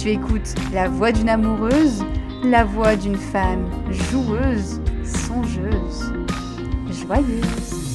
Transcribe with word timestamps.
Tu 0.00 0.08
écoutes 0.08 0.54
la 0.72 0.88
voix 0.88 1.12
d'une 1.12 1.28
amoureuse, 1.28 2.02
la 2.42 2.64
voix 2.64 2.96
d'une 2.96 3.16
femme 3.16 3.70
joueuse, 3.90 4.80
songeuse, 5.04 6.14
joyeuse. 6.88 7.90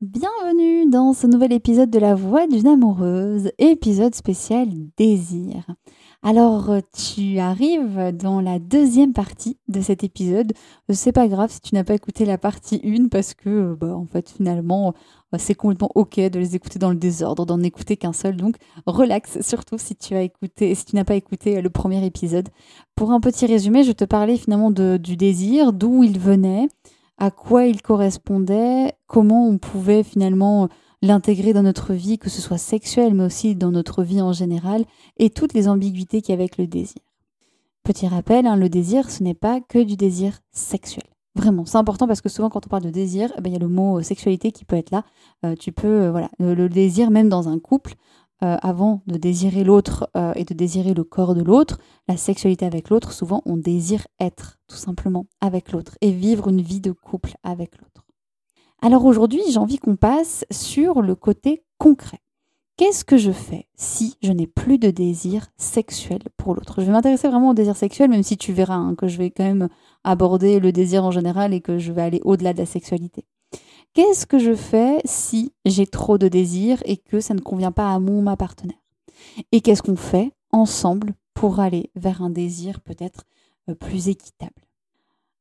Bienvenue 0.00 0.88
dans 0.88 1.12
ce 1.12 1.26
nouvel 1.26 1.52
épisode 1.52 1.90
de 1.90 1.98
La 1.98 2.14
Voix 2.14 2.46
d'une 2.46 2.66
amoureuse, 2.66 3.52
épisode 3.58 4.14
spécial 4.14 4.68
désir. 4.96 5.66
Alors, 6.24 6.70
euh, 6.70 6.78
tu 6.92 7.40
arrives 7.40 8.12
dans 8.14 8.40
la 8.40 8.60
deuxième 8.60 9.12
partie 9.12 9.58
de 9.66 9.80
cet 9.80 10.04
épisode. 10.04 10.52
Euh, 10.88 10.94
c'est 10.94 11.10
pas 11.10 11.26
grave 11.26 11.50
si 11.50 11.60
tu 11.60 11.74
n'as 11.74 11.82
pas 11.82 11.94
écouté 11.94 12.24
la 12.24 12.38
partie 12.38 12.80
1 12.84 13.08
parce 13.08 13.34
que, 13.34 13.48
euh, 13.48 13.74
bah, 13.74 13.96
en 13.96 14.06
fait, 14.06 14.30
finalement, 14.30 14.94
c'est 15.36 15.56
complètement 15.56 15.90
ok 15.96 16.20
de 16.20 16.38
les 16.38 16.54
écouter 16.54 16.78
dans 16.78 16.90
le 16.90 16.96
désordre, 16.96 17.44
d'en 17.44 17.60
écouter 17.64 17.96
qu'un 17.96 18.12
seul. 18.12 18.36
Donc, 18.36 18.54
relax, 18.86 19.40
surtout 19.40 19.78
si 19.78 19.96
tu 19.96 20.14
as 20.14 20.22
écouté, 20.22 20.72
si 20.76 20.84
tu 20.84 20.94
n'as 20.94 21.02
pas 21.02 21.16
écouté 21.16 21.60
le 21.60 21.70
premier 21.70 22.06
épisode. 22.06 22.50
Pour 22.94 23.10
un 23.10 23.18
petit 23.18 23.46
résumé, 23.46 23.82
je 23.82 23.92
te 23.92 24.04
parlais 24.04 24.36
finalement 24.36 24.70
du 24.70 25.16
désir, 25.16 25.72
d'où 25.72 26.04
il 26.04 26.20
venait, 26.20 26.68
à 27.18 27.32
quoi 27.32 27.64
il 27.66 27.82
correspondait, 27.82 28.92
comment 29.08 29.48
on 29.48 29.58
pouvait 29.58 30.04
finalement 30.04 30.68
l'intégrer 31.02 31.52
dans 31.52 31.62
notre 31.62 31.92
vie, 31.92 32.18
que 32.18 32.30
ce 32.30 32.40
soit 32.40 32.58
sexuel, 32.58 33.12
mais 33.14 33.24
aussi 33.24 33.54
dans 33.56 33.70
notre 33.70 34.02
vie 34.02 34.22
en 34.22 34.32
général, 34.32 34.84
et 35.18 35.30
toutes 35.30 35.52
les 35.52 35.68
ambiguïtés 35.68 36.22
qu'il 36.22 36.30
y 36.30 36.38
a 36.38 36.40
avec 36.40 36.56
le 36.56 36.66
désir. 36.66 37.02
Petit 37.82 38.06
rappel, 38.06 38.46
hein, 38.46 38.56
le 38.56 38.68
désir, 38.68 39.10
ce 39.10 39.22
n'est 39.24 39.34
pas 39.34 39.60
que 39.60 39.82
du 39.82 39.96
désir 39.96 40.38
sexuel. 40.52 41.04
Vraiment, 41.34 41.64
c'est 41.64 41.78
important 41.78 42.06
parce 42.06 42.20
que 42.20 42.28
souvent 42.28 42.50
quand 42.50 42.66
on 42.66 42.68
parle 42.68 42.84
de 42.84 42.90
désir, 42.90 43.32
eh 43.36 43.40
ben, 43.40 43.50
il 43.50 43.54
y 43.54 43.56
a 43.56 43.58
le 43.58 43.68
mot 43.68 43.98
euh, 43.98 44.02
sexualité 44.02 44.52
qui 44.52 44.64
peut 44.64 44.76
être 44.76 44.90
là. 44.90 45.04
Euh, 45.46 45.54
tu 45.56 45.72
peux, 45.72 46.02
euh, 46.02 46.10
voilà, 46.10 46.28
le, 46.38 46.68
désir 46.68 47.10
même 47.10 47.28
dans 47.28 47.48
un 47.48 47.58
couple, 47.58 47.94
avant 48.44 49.02
de 49.06 49.18
désirer 49.18 49.62
l'autre 49.62 50.10
et 50.34 50.44
de 50.44 50.52
désirer 50.52 50.94
le 50.94 51.04
corps 51.04 51.36
de 51.36 51.44
l'autre, 51.44 51.78
la 52.08 52.16
sexualité 52.16 52.66
avec 52.66 52.90
l'autre, 52.90 53.12
souvent 53.12 53.40
on 53.46 53.56
désire 53.56 54.04
être 54.18 54.58
tout 54.66 54.74
simplement 54.74 55.26
avec 55.40 55.70
l'autre 55.70 55.96
et 56.00 56.10
vivre 56.10 56.48
une 56.48 56.60
vie 56.60 56.80
de 56.80 56.90
couple 56.90 57.34
avec 57.44 57.78
l'autre. 57.80 58.01
Alors 58.84 59.04
aujourd'hui, 59.04 59.40
j'ai 59.48 59.58
envie 59.58 59.78
qu'on 59.78 59.94
passe 59.94 60.44
sur 60.50 61.02
le 61.02 61.14
côté 61.14 61.62
concret. 61.78 62.18
Qu'est-ce 62.76 63.04
que 63.04 63.16
je 63.16 63.30
fais 63.30 63.68
si 63.76 64.16
je 64.24 64.32
n'ai 64.32 64.48
plus 64.48 64.78
de 64.78 64.90
désir 64.90 65.46
sexuel 65.56 66.18
pour 66.36 66.56
l'autre? 66.56 66.80
Je 66.80 66.86
vais 66.86 66.92
m'intéresser 66.92 67.28
vraiment 67.28 67.50
au 67.50 67.54
désir 67.54 67.76
sexuel, 67.76 68.10
même 68.10 68.24
si 68.24 68.36
tu 68.36 68.52
verras 68.52 68.74
hein, 68.74 68.96
que 68.96 69.06
je 69.06 69.18
vais 69.18 69.30
quand 69.30 69.44
même 69.44 69.68
aborder 70.02 70.58
le 70.58 70.72
désir 70.72 71.04
en 71.04 71.12
général 71.12 71.54
et 71.54 71.60
que 71.60 71.78
je 71.78 71.92
vais 71.92 72.02
aller 72.02 72.20
au-delà 72.24 72.54
de 72.54 72.58
la 72.58 72.66
sexualité. 72.66 73.24
Qu'est-ce 73.94 74.26
que 74.26 74.40
je 74.40 74.54
fais 74.54 75.00
si 75.04 75.52
j'ai 75.64 75.86
trop 75.86 76.18
de 76.18 76.26
désir 76.26 76.82
et 76.84 76.96
que 76.96 77.20
ça 77.20 77.34
ne 77.34 77.40
convient 77.40 77.70
pas 77.70 77.94
à 77.94 78.00
mon 78.00 78.20
ma 78.20 78.36
partenaire? 78.36 78.82
Et 79.52 79.60
qu'est-ce 79.60 79.82
qu'on 79.82 79.94
fait 79.94 80.32
ensemble 80.50 81.14
pour 81.34 81.60
aller 81.60 81.92
vers 81.94 82.20
un 82.20 82.30
désir 82.30 82.80
peut-être 82.80 83.22
euh, 83.68 83.76
plus 83.76 84.08
équitable? 84.08 84.60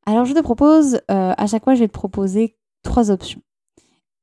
Alors 0.06 0.26
je 0.26 0.34
te 0.34 0.42
propose, 0.42 0.96
euh, 1.10 1.34
à 1.36 1.48
chaque 1.48 1.64
fois 1.64 1.74
je 1.74 1.80
vais 1.80 1.88
te 1.88 1.94
proposer 1.94 2.56
trois 2.84 3.12
options. 3.12 3.42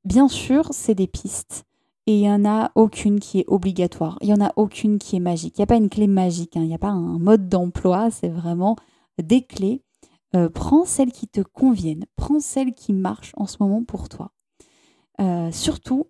Bien 0.05 0.27
sûr, 0.27 0.67
c'est 0.71 0.95
des 0.95 1.07
pistes 1.07 1.65
et 2.07 2.15
il 2.15 2.21
n'y 2.21 2.31
en 2.31 2.43
a 2.43 2.71
aucune 2.73 3.19
qui 3.19 3.39
est 3.39 3.45
obligatoire. 3.47 4.17
Il 4.21 4.27
n'y 4.27 4.33
en 4.33 4.43
a 4.43 4.51
aucune 4.55 4.97
qui 4.97 5.17
est 5.17 5.19
magique. 5.19 5.57
Il 5.57 5.61
n'y 5.61 5.63
a 5.63 5.67
pas 5.67 5.75
une 5.75 5.89
clé 5.89 6.07
magique, 6.07 6.57
hein. 6.57 6.61
il 6.61 6.67
n'y 6.67 6.73
a 6.73 6.79
pas 6.79 6.89
un 6.89 7.19
mode 7.19 7.49
d'emploi, 7.49 8.09
c'est 8.09 8.29
vraiment 8.29 8.75
des 9.21 9.43
clés. 9.43 9.83
Euh, 10.35 10.49
prends 10.49 10.85
celles 10.85 11.11
qui 11.11 11.27
te 11.27 11.41
conviennent, 11.41 12.05
prends 12.15 12.39
celles 12.39 12.73
qui 12.73 12.93
marchent 12.93 13.33
en 13.37 13.45
ce 13.45 13.57
moment 13.59 13.83
pour 13.83 14.09
toi. 14.09 14.31
Euh, 15.21 15.51
surtout, 15.51 16.07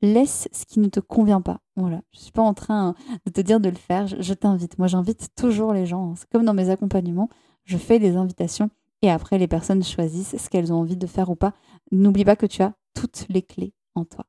laisse 0.00 0.48
ce 0.52 0.64
qui 0.64 0.78
ne 0.78 0.88
te 0.88 1.00
convient 1.00 1.40
pas. 1.40 1.60
Voilà, 1.74 2.02
je 2.12 2.18
ne 2.18 2.22
suis 2.22 2.32
pas 2.32 2.42
en 2.42 2.54
train 2.54 2.94
de 3.26 3.32
te 3.32 3.40
dire 3.40 3.58
de 3.58 3.68
le 3.68 3.76
faire, 3.76 4.06
je 4.06 4.34
t'invite. 4.34 4.78
Moi, 4.78 4.88
j'invite 4.88 5.30
toujours 5.36 5.72
les 5.72 5.86
gens. 5.86 6.14
C'est 6.14 6.28
comme 6.30 6.44
dans 6.44 6.54
mes 6.54 6.70
accompagnements, 6.70 7.28
je 7.64 7.78
fais 7.78 7.98
des 7.98 8.16
invitations 8.16 8.70
et 9.02 9.10
après, 9.10 9.36
les 9.36 9.48
personnes 9.48 9.82
choisissent 9.82 10.36
ce 10.36 10.48
qu'elles 10.48 10.72
ont 10.72 10.76
envie 10.76 10.96
de 10.96 11.06
faire 11.08 11.28
ou 11.28 11.34
pas. 11.34 11.52
N'oublie 11.92 12.24
pas 12.24 12.36
que 12.36 12.46
tu 12.46 12.62
as 12.62 12.74
toutes 12.94 13.26
les 13.28 13.42
clés 13.42 13.72
en 13.94 14.04
toi. 14.04 14.26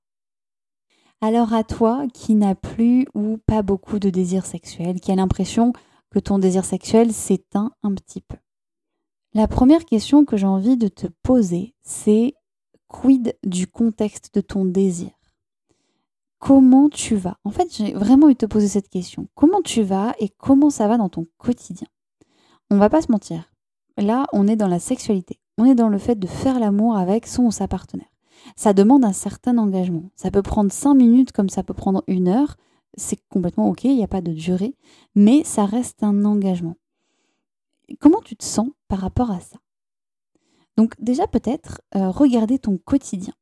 Alors 1.21 1.53
à 1.53 1.63
toi 1.63 2.05
qui 2.13 2.35
n'as 2.35 2.55
plus 2.55 3.07
ou 3.13 3.37
pas 3.45 3.61
beaucoup 3.61 3.97
de 3.97 4.09
désir 4.09 4.45
sexuel, 4.45 4.99
qui 4.99 5.11
a 5.11 5.15
l'impression 5.15 5.73
que 6.11 6.19
ton 6.19 6.37
désir 6.37 6.65
sexuel 6.65 7.13
s'éteint 7.13 7.71
un 7.81 7.93
petit 7.95 8.21
peu. 8.21 8.37
La 9.33 9.47
première 9.47 9.85
question 9.85 10.25
que 10.25 10.37
j'ai 10.37 10.45
envie 10.45 10.77
de 10.77 10.89
te 10.89 11.07
poser, 11.23 11.73
c'est 11.81 12.35
quid 12.87 13.35
du 13.43 13.65
contexte 13.65 14.35
de 14.35 14.41
ton 14.41 14.65
désir? 14.65 15.11
Comment 16.37 16.89
tu 16.89 17.15
vas? 17.15 17.37
En 17.45 17.49
fait, 17.49 17.75
j'ai 17.75 17.93
vraiment 17.93 18.25
envie 18.25 18.35
de 18.35 18.39
te 18.39 18.45
poser 18.45 18.67
cette 18.67 18.89
question. 18.89 19.27
Comment 19.33 19.61
tu 19.61 19.81
vas 19.81 20.13
et 20.19 20.29
comment 20.29 20.69
ça 20.69 20.87
va 20.87 20.97
dans 20.97 21.09
ton 21.09 21.25
quotidien? 21.37 21.87
On 22.69 22.77
va 22.77 22.89
pas 22.89 23.01
se 23.01 23.11
mentir 23.11 23.49
là, 24.01 24.25
on 24.33 24.47
est 24.47 24.55
dans 24.55 24.67
la 24.67 24.79
sexualité. 24.79 25.39
On 25.57 25.65
est 25.65 25.75
dans 25.75 25.89
le 25.89 25.97
fait 25.97 26.17
de 26.17 26.27
faire 26.27 26.59
l'amour 26.59 26.97
avec 26.97 27.27
son 27.27 27.43
ou 27.43 27.51
sa 27.51 27.67
partenaire. 27.67 28.07
Ça 28.55 28.73
demande 28.73 29.05
un 29.05 29.13
certain 29.13 29.57
engagement. 29.57 30.09
Ça 30.15 30.31
peut 30.31 30.41
prendre 30.41 30.71
cinq 30.71 30.95
minutes 30.95 31.31
comme 31.31 31.49
ça 31.49 31.63
peut 31.63 31.73
prendre 31.73 32.03
une 32.07 32.27
heure. 32.27 32.57
C'est 32.95 33.19
complètement 33.29 33.69
OK, 33.69 33.85
il 33.85 33.95
n'y 33.95 34.03
a 34.03 34.07
pas 34.07 34.21
de 34.21 34.33
durée, 34.33 34.75
mais 35.15 35.43
ça 35.43 35.65
reste 35.65 36.03
un 36.03 36.25
engagement. 36.25 36.75
Comment 37.99 38.21
tu 38.21 38.35
te 38.35 38.43
sens 38.43 38.69
par 38.87 38.99
rapport 38.99 39.31
à 39.31 39.39
ça? 39.39 39.57
Donc 40.77 40.95
déjà 40.99 41.27
peut-être 41.27 41.81
euh, 41.95 42.09
regarder 42.09 42.59
ton 42.59 42.77
quotidien. 42.77 43.33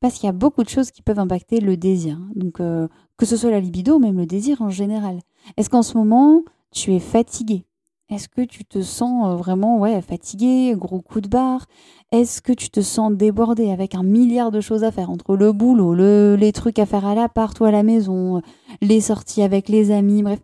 Parce 0.00 0.14
qu'il 0.14 0.26
y 0.26 0.30
a 0.30 0.32
beaucoup 0.32 0.62
de 0.62 0.68
choses 0.68 0.90
qui 0.90 1.02
peuvent 1.02 1.18
impacter 1.18 1.60
le 1.60 1.76
désir. 1.76 2.16
Hein. 2.16 2.30
Donc 2.34 2.60
euh, 2.60 2.88
que 3.16 3.26
ce 3.26 3.36
soit 3.36 3.50
la 3.50 3.60
libido, 3.60 3.98
même 3.98 4.18
le 4.18 4.26
désir 4.26 4.62
en 4.62 4.70
général. 4.70 5.20
Est-ce 5.56 5.70
qu'en 5.70 5.82
ce 5.82 5.96
moment, 5.96 6.42
tu 6.70 6.94
es 6.94 7.00
fatigué? 7.00 7.64
Est-ce 8.08 8.28
que 8.28 8.42
tu 8.42 8.64
te 8.64 8.82
sens 8.82 9.26
euh, 9.26 9.36
vraiment 9.36 9.78
ouais, 9.78 10.00
fatigué, 10.00 10.74
gros 10.76 11.00
coup 11.00 11.20
de 11.20 11.28
barre? 11.28 11.66
Est-ce 12.12 12.40
que 12.40 12.52
tu 12.52 12.70
te 12.70 12.80
sens 12.80 13.12
débordé 13.12 13.70
avec 13.70 13.96
un 13.96 14.04
milliard 14.04 14.52
de 14.52 14.60
choses 14.60 14.84
à 14.84 14.92
faire 14.92 15.10
entre 15.10 15.36
le 15.36 15.52
boulot, 15.52 15.92
le, 15.92 16.36
les 16.36 16.52
trucs 16.52 16.78
à 16.78 16.86
faire 16.86 17.04
à 17.04 17.16
l'appart 17.16 17.58
ou 17.58 17.64
à 17.64 17.72
la 17.72 17.82
maison, 17.82 18.42
les 18.80 19.00
sorties 19.00 19.42
avec 19.42 19.68
les 19.68 19.90
amis, 19.90 20.22
bref. 20.22 20.40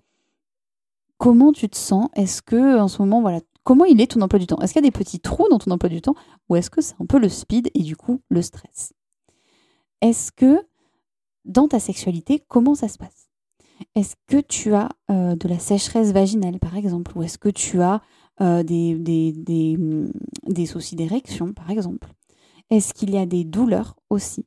Comment 1.19 1.53
tu 1.53 1.69
te 1.69 1.77
sens? 1.77 2.09
Est-ce 2.17 2.43
que 2.43 2.81
en 2.81 2.89
ce 2.89 3.01
moment, 3.01 3.21
voilà, 3.21 3.41
comment 3.63 3.85
il 3.85 4.01
est 4.01 4.11
ton 4.11 4.23
emploi 4.23 4.41
du 4.41 4.49
temps? 4.49 4.59
Est-ce 4.59 4.73
qu'il 4.73 4.83
y 4.83 4.87
a 4.87 4.91
des 4.91 4.99
petits 4.99 5.21
trous 5.21 5.49
dans 5.49 5.59
ton 5.59 5.71
emploi 5.71 5.89
du 5.89 6.01
temps 6.01 6.17
ou 6.49 6.57
est-ce 6.57 6.69
que 6.69 6.81
c'est 6.81 6.97
un 7.01 7.07
peu 7.07 7.19
le 7.21 7.29
speed 7.29 7.71
et 7.75 7.83
du 7.83 7.95
coup 7.95 8.21
le 8.29 8.43
stress? 8.43 8.93
Est-ce 10.01 10.33
que 10.33 10.67
dans 11.45 11.69
ta 11.69 11.79
sexualité, 11.79 12.43
comment 12.49 12.75
ça 12.75 12.89
se 12.89 12.99
passe? 12.99 13.22
Est-ce 13.95 14.17
que 14.27 14.41
tu 14.41 14.75
as 14.75 14.89
euh, 15.11 15.37
de 15.37 15.49
la 15.49 15.59
sécheresse 15.59 16.13
vaginale, 16.13 16.59
par 16.59 16.77
exemple 16.77 17.13
Ou 17.17 17.23
est-ce 17.23 17.37
que 17.37 17.51
tu 17.51 17.83
as 17.83 18.01
euh, 18.41 18.63
mm, 18.63 20.09
des, 20.47 20.67
soucis 20.67 20.97
d'érection, 20.97 21.53
par 21.53 21.71
exemple? 21.71 22.09
Est-ce 22.71 22.95
qu'il 22.95 23.11
y 23.11 23.19
a 23.19 23.27
des 23.27 23.45
douleurs 23.45 23.97
aussi? 24.09 24.47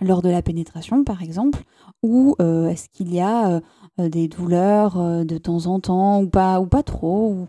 Lors 0.00 0.22
de 0.22 0.30
la 0.30 0.40
pénétration, 0.40 1.04
par 1.04 1.22
exemple? 1.22 1.62
Ou 2.02 2.34
euh, 2.40 2.68
est-ce 2.68 2.88
qu'il 2.88 3.12
y 3.12 3.20
a 3.20 3.60
des 3.98 4.26
douleurs 4.28 5.24
de 5.24 5.38
temps 5.38 5.66
en 5.66 5.78
temps, 5.78 6.22
ou 6.22 6.28
pas, 6.28 6.58
ou 6.60 6.66
pas 6.66 6.82
trop 6.82 7.46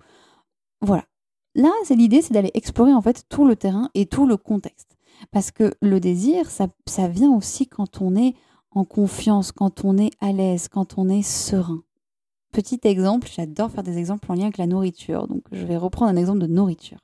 Voilà. 0.82 1.06
Là, 1.56 1.72
c'est 1.86 1.96
l'idée, 1.96 2.22
c'est 2.22 2.34
d'aller 2.34 2.52
explorer 2.56 2.94
en 2.94 3.02
fait 3.02 3.24
tout 3.30 3.46
le 3.46 3.56
terrain 3.56 3.90
et 3.94 4.06
tout 4.06 4.28
le 4.28 4.36
contexte. 4.36 4.98
Parce 5.32 5.52
que 5.52 5.74
le 5.82 6.02
désir, 6.02 6.50
ça 6.50 7.08
vient 7.08 7.32
aussi 7.32 7.68
quand 7.68 8.02
on 8.02 8.16
est 8.16 8.36
en 8.76 8.86
confiance, 8.86 9.52
quand 9.52 9.86
on 9.86 9.98
est 9.98 10.12
à 10.20 10.32
l'aise, 10.32 10.68
quand 10.68 10.98
on 10.98 11.10
est 11.10 11.22
serein. 11.22 11.84
Petit 12.52 12.80
exemple, 12.84 13.28
j'adore 13.34 13.72
faire 13.72 13.84
des 13.84 13.98
exemples 13.98 14.32
en 14.32 14.36
lien 14.36 14.44
avec 14.44 14.58
la 14.58 14.68
nourriture. 14.68 15.28
Donc, 15.28 15.44
je 15.52 15.66
vais 15.66 15.78
reprendre 15.78 16.12
un 16.12 16.16
exemple 16.16 16.40
de 16.40 16.48
nourriture. 16.48 17.00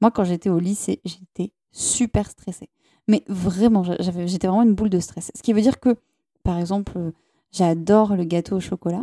Moi, 0.00 0.10
quand 0.10 0.24
j'étais 0.24 0.50
au 0.50 0.58
lycée, 0.58 1.00
j'étais 1.04 1.52
super 1.72 2.30
stressée. 2.30 2.70
Mais 3.06 3.22
vraiment, 3.28 3.82
j'étais 3.82 4.46
vraiment 4.46 4.62
une 4.62 4.74
boule 4.74 4.90
de 4.90 5.00
stress. 5.00 5.30
Ce 5.34 5.42
qui 5.42 5.52
veut 5.52 5.60
dire 5.60 5.78
que, 5.78 5.96
par 6.42 6.58
exemple, 6.58 7.12
j'adore 7.52 8.16
le 8.16 8.24
gâteau 8.24 8.56
au 8.56 8.60
chocolat. 8.60 9.02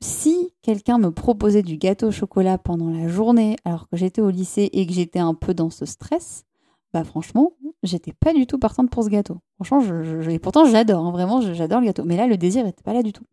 Si 0.00 0.52
quelqu'un 0.62 0.98
me 0.98 1.10
proposait 1.10 1.62
du 1.62 1.76
gâteau 1.76 2.08
au 2.08 2.12
chocolat 2.12 2.58
pendant 2.58 2.90
la 2.90 3.08
journée, 3.08 3.56
alors 3.64 3.88
que 3.88 3.96
j'étais 3.96 4.20
au 4.20 4.30
lycée 4.30 4.70
et 4.72 4.86
que 4.86 4.92
j'étais 4.92 5.18
un 5.18 5.34
peu 5.34 5.54
dans 5.54 5.70
ce 5.70 5.84
stress, 5.84 6.44
bah 6.92 7.04
franchement, 7.04 7.52
j'étais 7.82 8.12
pas 8.12 8.34
du 8.34 8.46
tout 8.46 8.58
partante 8.58 8.90
pour 8.90 9.04
ce 9.04 9.08
gâteau. 9.08 9.38
Franchement, 9.56 9.80
je, 9.80 10.30
et 10.30 10.38
pourtant 10.38 10.64
j'adore, 10.66 11.06
hein, 11.06 11.10
vraiment, 11.10 11.40
j'adore 11.40 11.80
le 11.80 11.86
gâteau. 11.86 12.04
Mais 12.04 12.16
là, 12.16 12.26
le 12.26 12.36
désir 12.36 12.64
n'était 12.64 12.82
pas 12.82 12.92
là 12.92 13.02
du 13.02 13.12
tout. 13.12 13.24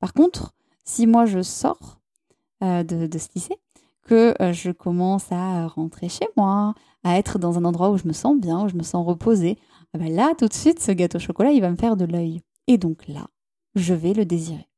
Par 0.00 0.12
contre, 0.12 0.54
si 0.84 1.06
moi 1.06 1.26
je 1.26 1.42
sors 1.42 2.00
euh, 2.62 2.82
de, 2.82 3.18
ce 3.18 3.28
lycée, 3.34 3.56
que 4.04 4.34
euh, 4.42 4.52
je 4.52 4.70
commence 4.70 5.32
à 5.32 5.66
rentrer 5.66 6.08
chez 6.08 6.26
moi, 6.36 6.74
à 7.04 7.18
être 7.18 7.38
dans 7.38 7.58
un 7.58 7.64
endroit 7.64 7.90
où 7.90 7.96
je 7.96 8.06
me 8.06 8.12
sens 8.12 8.38
bien, 8.38 8.64
où 8.64 8.68
je 8.68 8.76
me 8.76 8.82
sens 8.82 9.06
reposée, 9.06 9.56
ah 9.94 9.98
bah 9.98 10.08
là, 10.08 10.34
tout 10.36 10.46
de 10.46 10.52
suite, 10.52 10.80
ce 10.80 10.92
gâteau 10.92 11.16
au 11.16 11.20
chocolat, 11.20 11.52
il 11.52 11.60
va 11.60 11.70
me 11.70 11.76
faire 11.76 11.96
de 11.96 12.04
l'œil. 12.04 12.42
Et 12.66 12.76
donc 12.76 13.08
là, 13.08 13.26
je 13.74 13.94
vais 13.94 14.12
le 14.12 14.24
désirer. 14.24 14.68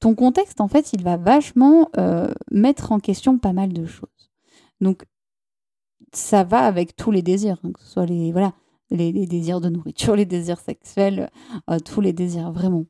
Ton 0.00 0.14
contexte, 0.14 0.60
en 0.60 0.68
fait, 0.68 0.92
il 0.92 1.02
va 1.02 1.16
vachement 1.16 1.88
euh, 1.96 2.32
mettre 2.50 2.92
en 2.92 3.00
question 3.00 3.38
pas 3.38 3.52
mal 3.52 3.72
de 3.72 3.86
choses. 3.86 4.30
Donc, 4.80 5.04
ça 6.12 6.44
va 6.44 6.60
avec 6.60 6.96
tous 6.96 7.10
les 7.10 7.22
désirs, 7.22 7.58
hein, 7.64 7.72
que 7.72 7.80
ce 7.80 7.86
soit 7.86 8.06
les, 8.06 8.32
voilà, 8.32 8.52
les, 8.90 9.12
désirs 9.26 9.60
de 9.60 9.68
nourriture, 9.68 10.16
les 10.16 10.26
désirs 10.26 10.60
sexuels, 10.60 11.30
euh, 11.70 11.78
tous 11.78 12.00
les 12.00 12.12
désirs, 12.12 12.52
vraiment. 12.52 12.84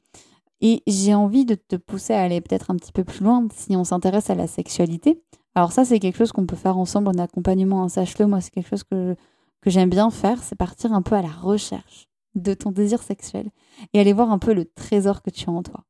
Et 0.61 0.83
j'ai 0.87 1.15
envie 1.15 1.45
de 1.45 1.55
te 1.55 1.77
pousser 1.77 2.13
à 2.15 2.23
aller 2.23 2.41
peut-être 2.41 2.71
un 2.71 2.77
petit 2.77 2.93
peu 2.93 3.05
plus 3.05 3.25
loin 3.25 3.47
si 3.55 3.77
on 3.77 3.85
s'intéresse 3.85 4.31
à 4.31 4.35
la 4.35 4.47
sexualité. 4.47 5.21
Alors 5.55 5.73
ça, 5.73 5.85
c'est 5.85 5.99
quelque 5.99 6.17
chose 6.17 6.33
qu'on 6.33 6.47
peut 6.47 6.57
faire 6.57 6.79
ensemble 6.79 7.09
en 7.09 7.19
accompagnement, 7.19 7.83
hein, 7.83 7.89
sache-le, 7.89 8.27
moi, 8.27 8.41
c'est 8.41 8.51
quelque 8.51 8.69
chose 8.69 8.85
que, 8.85 9.17
que 9.61 9.71
j'aime 9.71 9.91
bien 9.91 10.11
faire, 10.11 10.43
c'est 10.43 10.57
partir 10.57 10.93
un 10.93 11.03
peu 11.03 11.15
à 11.15 11.23
la 11.23 11.29
recherche 11.29 12.09
de 12.35 12.55
ton 12.55 12.71
désir 12.71 13.03
sexuel 13.03 13.51
et 13.93 14.01
aller 14.01 14.13
voir 14.13 14.31
un 14.31 14.39
peu 14.39 14.55
le 14.55 14.65
trésor 14.65 15.23
que 15.23 15.31
tu 15.31 15.51
as 15.51 15.53
en 15.53 15.63
toi. 15.63 15.85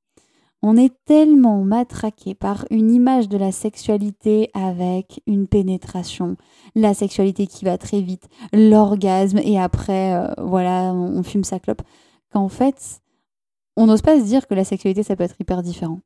On 0.65 0.77
est 0.77 0.95
tellement 1.07 1.65
matraqué 1.65 2.37
par 2.37 2.67
une 2.71 2.93
image 2.93 3.29
de 3.29 3.37
la 3.37 3.51
sexualité 3.51 4.49
avec 4.55 5.21
une 5.27 5.49
pénétration, 5.49 6.37
la 6.77 6.95
sexualité 6.95 7.49
qui 7.49 7.65
va 7.65 7.79
très 7.79 8.01
vite, 8.01 8.29
l'orgasme 8.53 9.39
et 9.39 9.59
après, 9.59 10.15
euh, 10.15 10.33
voilà, 10.39 10.95
on, 10.95 11.25
fume 11.25 11.43
sa 11.43 11.59
clope, 11.59 11.83
qu'en 12.33 12.49
fait, 12.49 13.03
on 13.77 13.87
n'ose 13.87 14.03
pas 14.03 14.21
se 14.21 14.25
dire 14.25 14.47
que 14.47 14.55
la 14.55 14.65
sexualité, 14.65 15.03
ça 15.03 15.17
peut 15.17 15.25
être 15.25 15.41
hyper 15.41 15.63
différent. 15.63 15.99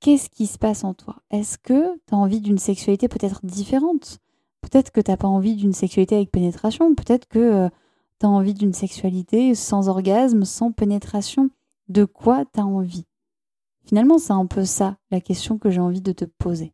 Qu'est-ce 0.00 0.28
qui 0.28 0.46
se 0.46 0.58
passe 0.58 0.84
en 0.84 0.92
toi? 0.92 1.16
Est-ce 1.30 1.56
que 1.56 1.94
tu 2.06 2.14
as 2.14 2.18
envie 2.18 2.40
d'une 2.40 2.58
sexualité 2.58 3.08
peut-être 3.08 3.40
différente? 3.46 4.18
Peut-être 4.60 4.90
que 4.90 5.00
tu 5.00 5.10
n'as 5.10 5.16
pas 5.16 5.28
envie 5.28 5.56
d'une 5.56 5.72
sexualité 5.72 6.16
avec 6.16 6.30
pénétration, 6.30 6.94
peut-être 6.94 7.26
que 7.26 7.38
euh, 7.38 7.68
tu 8.20 8.26
as 8.26 8.28
envie 8.28 8.54
d'une 8.54 8.74
sexualité 8.74 9.54
sans 9.54 9.88
orgasme, 9.88 10.44
sans 10.44 10.72
pénétration. 10.72 11.48
De 11.88 12.04
quoi 12.04 12.44
tu 12.52 12.60
as 12.60 12.66
envie? 12.66 13.06
Finalement, 13.84 14.18
c'est 14.18 14.32
un 14.32 14.46
peu 14.46 14.64
ça 14.64 14.96
la 15.10 15.20
question 15.20 15.58
que 15.58 15.70
j'ai 15.70 15.80
envie 15.80 16.00
de 16.00 16.12
te 16.12 16.24
poser. 16.24 16.72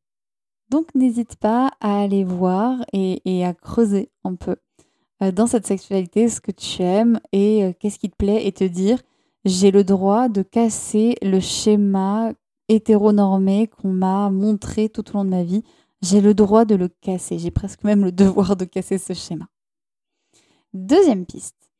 Donc 0.71 0.95
n'hésite 0.95 1.37
pas 1.37 1.73
à 1.81 2.01
aller 2.03 2.25
voir 2.25 2.85
et, 2.93 3.45
à 3.45 3.55
creuser 3.55 4.11
un 4.25 4.35
peu 4.35 4.57
euh, 5.23 5.33
dans 5.33 5.47
cette 5.47 5.67
sexualité 5.67 6.29
ce 6.29 6.41
que 6.41 6.51
tu 6.51 6.83
aimes 6.83 7.21
et 7.33 7.65
euh, 7.65 7.73
qu'est-ce 7.79 7.99
qui 7.99 8.11
te 8.11 8.17
plaît 8.17 8.47
et 8.47 8.53
te 8.53 8.65
dire 8.65 9.01
j'ai 9.45 9.71
le 9.71 9.83
droit 9.83 10.29
de 10.29 10.43
casser 10.43 11.15
le 11.23 11.41
schéma 11.41 12.33
hétéronormé 12.69 13.69
qu'on 13.69 13.93
m'a 13.93 14.29
montré 14.31 14.91
tout 14.91 15.09
au 15.11 15.13
long 15.15 15.25
de 15.25 15.31
ma 15.31 15.43
vie. 15.43 15.63
J'ai 16.03 16.21
le 16.21 16.35
droit 16.35 16.65
de 16.65 16.75
le 16.75 16.89
casser. 16.89 17.39
J'ai 17.39 17.51
presque 17.51 17.83
même 17.85 18.05
le 18.05 18.13
devoir 18.13 18.57
de 18.57 18.65
casser 18.65 18.99
ce 18.99 19.15
schéma. 19.15 19.47
Deuxième 20.75 21.25
piste. 21.25 21.71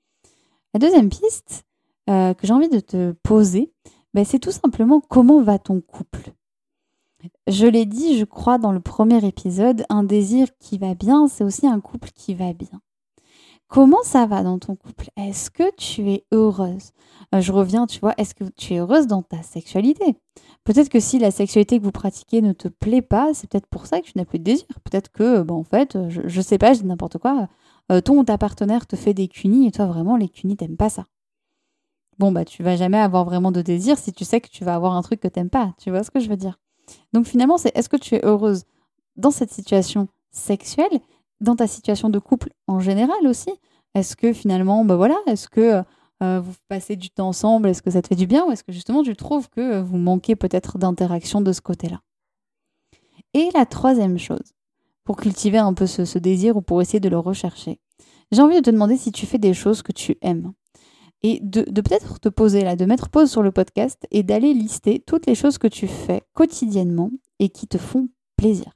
La 0.73 0.81
deuxième 0.81 1.11
piste 1.11 1.65
euh, 2.09 2.33
que 2.33 2.47
j'ai 2.47 2.53
envie 2.53 2.71
de 2.71 2.81
te 2.81 3.13
poser, 3.23 3.73
ben, 4.19 4.25
c'est 4.25 4.41
tout 4.41 4.51
simplement 4.51 5.01
comment 5.01 5.41
va 5.41 5.61
ton 5.61 5.81
couple. 5.81 6.33
Je 7.47 7.69
l'ai 7.69 7.87
dit, 7.87 8.19
je 8.19 8.25
crois, 8.25 8.59
dans 8.59 8.73
le 8.73 8.81
premier 8.81 9.25
épisode, 9.25 9.85
un 9.91 10.03
désir 10.03 10.49
qui 10.59 10.77
va 10.77 10.97
bien, 10.97 11.29
c'est 11.29 11.45
aussi 11.45 11.69
un 11.69 11.79
couple 11.79 12.09
qui 12.13 12.35
va 12.35 12.53
bien. 12.53 12.81
Comment 13.69 14.03
ça 14.03 14.27
va 14.27 14.43
dans 14.43 14.59
ton 14.59 14.75
couple? 14.75 15.11
Est-ce 15.17 15.53
que 15.53 15.73
tu 15.77 16.11
es 16.11 16.25
heureuse? 16.33 16.91
Euh, 17.33 17.41
Je 17.41 17.53
reviens, 17.53 17.87
tu 17.87 18.01
vois, 18.01 18.13
est-ce 18.19 18.35
que 18.35 18.43
tu 18.57 18.75
es 18.75 18.79
heureuse 18.79 19.07
dans 19.07 19.23
ta 19.23 19.41
sexualité? 19.45 20.17
Peut-être 20.65 20.89
que 20.89 20.99
si 20.99 21.21
la 21.21 21.31
sexualité 21.31 21.79
que 21.79 21.85
vous 21.85 21.93
pratiquez 21.93 22.43
ne 22.43 22.53
te 22.53 22.67
plaît 22.67 23.03
pas, 23.03 23.35
c'est 23.35 23.49
peut-être 23.49 23.69
pour 23.69 23.87
ça 23.87 24.01
que 24.01 24.07
tu 24.07 24.19
n'as 24.19 24.25
plus 24.25 24.41
de 24.41 24.45
désir. 24.45 24.67
Peut-être 24.83 25.13
que, 25.13 25.43
bon, 25.43 25.61
en 25.61 25.65
fait, 25.65 25.97
je, 26.09 26.23
ne 26.23 26.43
sais 26.43 26.59
pas, 26.59 26.73
je 26.73 26.81
dis 26.81 26.87
n'importe 26.87 27.19
quoi, 27.19 27.47
euh, 27.93 28.01
ton 28.01 28.19
ou 28.19 28.25
ta 28.25 28.37
partenaire 28.37 28.89
te 28.89 28.97
fait 28.97 29.15
des 29.15 29.29
cunis 29.29 29.69
et 29.69 29.71
toi, 29.71 29.87
vraiment, 29.87 30.17
les 30.17 30.29
cunis, 30.29 30.57
t'aimes 30.57 30.77
pas 30.77 30.89
ça 30.89 31.07
bon, 32.19 32.33
bah, 32.33 32.45
tu 32.45 32.63
vas 32.63 32.77
jamais 32.77 32.99
avoir 32.99 33.25
vraiment 33.25 33.53
de 33.53 33.63
désir 33.63 33.99
si 33.99 34.13
tu 34.13 34.25
sais 34.25 34.41
que 34.41 34.49
tu 34.49 34.65
vas 34.65 34.75
avoir 34.75 34.95
un 34.95 35.03
truc 35.03 35.21
que 35.21 35.29
t'aimes 35.29 35.51
pas. 35.51 35.75
Tu 35.79 35.91
vois 35.91 36.03
ce 36.03 36.11
que 36.11 36.21
je 36.21 36.29
veux 36.29 36.37
dire? 36.37 36.59
Donc 37.13 37.27
finalement, 37.27 37.59
c'est 37.59 37.77
est-ce 37.77 37.89
que 37.89 37.97
tu 37.97 38.15
es 38.17 38.25
heureuse 38.25 38.65
dans 39.17 39.31
cette 39.31 39.53
situation 39.53 40.09
sexuelle, 40.31 41.01
dans 41.41 41.57
ta 41.57 41.67
situation 41.67 42.11
de 42.11 42.19
couple 42.19 42.51
en 42.67 42.81
général 42.81 43.27
aussi? 43.27 43.51
Est-ce 43.95 44.17
que 44.17 44.33
finalement, 44.33 44.85
bah 44.85 44.97
voilà, 44.97 45.17
est-ce 45.27 45.49
que 45.49 45.83
euh, 46.23 46.41
vous 46.41 46.55
passez 46.69 46.97
du 46.97 47.11
temps 47.11 47.29
ensemble? 47.29 47.69
Est-ce 47.69 47.83
que 47.83 47.91
ça 47.91 48.03
te 48.03 48.09
fait 48.09 48.15
du 48.15 48.27
bien? 48.27 48.47
Ou 48.47 48.53
est-ce 48.53 48.65
que 48.65 48.73
justement 48.73 49.03
tu 49.03 49.15
trouves 49.17 49.49
que 49.49 49.81
vous 49.81 49.99
manquez 49.99 50.37
peut-être 50.37 50.79
d'interaction 50.79 51.41
de 51.41 51.53
ce 51.53 51.61
côté-là? 51.61 52.01
Et 53.35 53.51
la 53.55 53.67
troisième 53.67 54.19
chose, 54.19 54.55
pour 55.05 55.17
cultiver 55.17 55.59
un 55.59 55.75
peu 55.75 55.87
ce 55.87 56.19
désir 56.19 56.57
ou 56.57 56.63
pour 56.63 56.81
essayer 56.81 57.01
de 57.01 57.09
le 57.09 57.19
rechercher, 57.19 57.81
j'ai 58.33 58.43
envie 58.43 58.57
de 58.57 58.61
te 58.61 58.71
demander 58.71 58.97
si 58.97 59.13
tu 59.13 59.27
fais 59.27 59.39
des 59.39 59.55
choses 59.55 59.83
que 59.83 59.93
tu 59.93 60.17
aimes 60.23 60.53
et 61.23 61.41
de, 61.43 61.63
peut-être 61.63 62.21
te 62.21 62.29
poser 62.29 62.63
là, 62.63 62.77
de 62.77 62.85
mettre 62.85 63.09
pause 63.09 63.31
sur 63.31 63.43
le 63.43 63.51
podcast 63.51 64.07
et 64.11 64.23
d'aller 64.23 64.55
lister 64.55 65.03
toutes 65.05 65.27
les 65.27 65.35
choses 65.35 65.59
que 65.59 65.67
tu 65.67 65.89
fais 65.89 66.23
quotidiennement 66.35 67.11
et 67.39 67.49
qui 67.49 67.67
te 67.67 67.79
font 67.79 68.09
plaisir. 68.37 68.73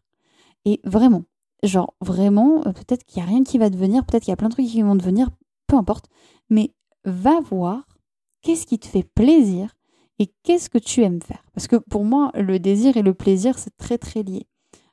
Et 0.64 0.80
vraiment, 0.84 1.24
genre 1.62 1.94
vraiment, 2.00 2.66
euh, 2.66 2.72
peut-être 2.72 3.04
qu'il 3.04 3.22
n'y 3.22 3.28
a 3.28 3.30
rien 3.30 3.44
qui 3.44 3.58
va 3.58 3.70
devenir, 3.70 4.04
peut-être 4.04 4.24
qu'il 4.24 4.32
y 4.32 4.34
a 4.34 4.36
plein 4.36 4.48
de 4.48 4.54
trucs 4.54 4.66
qui 4.66 4.82
vont 4.82 4.96
devenir, 4.96 5.30
peu 5.66 5.76
importe, 5.76 6.06
mais 6.50 6.74
va 7.04 7.40
voir 7.40 7.86
qu'est-ce 8.42 8.66
qui 8.66 8.78
te 8.78 8.86
fait 8.86 9.04
plaisir 9.14 9.74
et 10.18 10.32
qu'est-ce 10.42 10.70
que 10.70 10.78
tu 10.78 11.02
aimes 11.02 11.22
faire. 11.22 11.42
Parce 11.54 11.68
que 11.68 11.76
pour 11.76 12.04
moi, 12.04 12.30
le 12.34 12.58
désir 12.58 12.96
et 12.96 13.02
le 13.02 13.14
plaisir, 13.14 13.58
c'est 13.58 13.76
très 13.76 13.98
très 13.98 14.22
lié. 14.22 14.46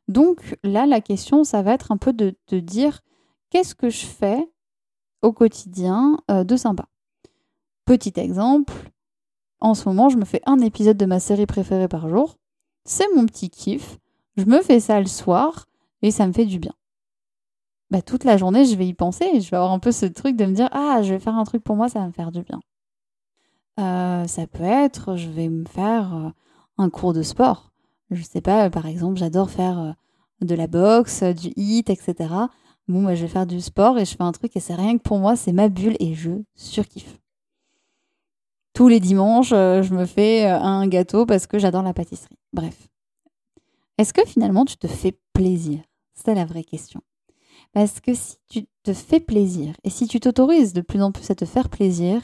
Donc 0.07 0.57
là, 0.63 0.87
la 0.87 1.01
question, 1.01 1.43
ça 1.43 1.61
va 1.61 1.73
être 1.73 1.91
un 1.91 1.97
peu 1.97 2.13
de 2.13 2.35
te 2.47 2.55
dire 2.55 3.01
qu'est-ce 3.49 3.75
que 3.75 3.89
je 3.89 4.05
fais 4.05 4.51
au 5.21 5.33
quotidien 5.33 6.19
euh, 6.31 6.43
de 6.43 6.55
sympa? 6.55 6.88
Petit 7.89 8.13
exemple, 8.19 8.91
en 9.61 9.73
ce 9.73 9.89
moment, 9.89 10.09
je 10.09 10.17
me 10.17 10.23
fais 10.23 10.43
un 10.45 10.59
épisode 10.59 10.95
de 10.95 11.07
ma 11.07 11.19
série 11.19 11.47
préférée 11.47 11.87
par 11.87 12.07
jour. 12.07 12.37
C'est 12.85 13.07
mon 13.15 13.25
petit 13.25 13.49
kiff. 13.49 13.97
Je 14.37 14.45
me 14.45 14.61
fais 14.61 14.79
ça 14.79 14.99
le 14.99 15.07
soir 15.07 15.65
et 16.03 16.11
ça 16.11 16.27
me 16.27 16.31
fait 16.31 16.45
du 16.45 16.59
bien. 16.59 16.75
Bah, 17.89 18.03
toute 18.03 18.25
la 18.25 18.37
journée, 18.37 18.65
je 18.65 18.75
vais 18.75 18.85
y 18.85 18.93
penser. 18.93 19.41
Je 19.41 19.49
vais 19.49 19.57
avoir 19.57 19.71
un 19.71 19.79
peu 19.79 19.91
ce 19.91 20.05
truc 20.05 20.35
de 20.35 20.45
me 20.45 20.53
dire 20.53 20.69
Ah, 20.71 21.01
je 21.01 21.15
vais 21.15 21.19
faire 21.19 21.35
un 21.35 21.43
truc 21.45 21.63
pour 21.63 21.75
moi, 21.75 21.89
ça 21.89 21.97
va 21.97 22.05
me 22.05 22.11
faire 22.11 22.31
du 22.31 22.43
bien. 22.43 22.59
Euh, 23.79 24.27
ça 24.27 24.45
peut 24.45 24.61
être, 24.61 25.15
je 25.15 25.29
vais 25.29 25.49
me 25.49 25.65
faire 25.65 26.15
euh, 26.15 26.29
un 26.77 26.91
cours 26.91 27.13
de 27.13 27.23
sport. 27.23 27.71
Je 28.11 28.21
sais 28.21 28.41
pas, 28.41 28.69
par 28.69 28.85
exemple, 28.85 29.17
j'adore 29.17 29.49
faire 29.49 29.95
de 30.41 30.53
la 30.53 30.67
boxe, 30.67 31.23
du 31.23 31.53
hit, 31.55 31.89
etc. 31.89 32.13
Bon, 32.87 33.01
moi, 33.01 33.15
je 33.15 33.23
vais 33.23 33.27
faire 33.27 33.47
du 33.47 33.61
sport 33.61 33.97
et 33.97 34.05
je 34.05 34.15
fais 34.15 34.21
un 34.21 34.31
truc 34.31 34.55
et 34.55 34.59
c'est 34.59 34.75
rien 34.75 34.95
que 34.95 35.01
pour 35.01 35.17
moi, 35.17 35.35
c'est 35.35 35.53
ma 35.53 35.69
bulle 35.69 35.97
et 35.99 36.13
je 36.13 36.33
surkiffe. 36.53 37.19
Tous 38.79 38.87
les 38.87 39.01
dimanches, 39.01 39.49
je 39.49 39.93
me 39.93 40.05
fais 40.05 40.45
un 40.45 40.87
gâteau 40.87 41.25
parce 41.25 41.47
que 41.47 41.59
j'adore 41.59 41.83
la 41.83 41.93
pâtisserie. 41.93 42.37
Bref. 42.53 42.87
Est-ce 43.97 44.13
que 44.13 44.25
finalement 44.25 44.63
tu 44.63 44.77
te 44.77 44.87
fais 44.87 45.19
plaisir? 45.33 45.81
C'est 46.13 46.33
la 46.33 46.45
vraie 46.45 46.63
question. 46.63 47.01
Parce 47.73 47.99
que 47.99 48.13
si 48.13 48.37
tu 48.47 48.67
te 48.83 48.93
fais 48.93 49.19
plaisir 49.19 49.75
et 49.83 49.89
si 49.89 50.07
tu 50.07 50.21
t'autorises 50.21 50.71
de 50.71 50.79
plus 50.79 51.01
en 51.01 51.11
plus 51.11 51.29
à 51.29 51.35
te 51.35 51.43
faire 51.43 51.67
plaisir, 51.67 52.21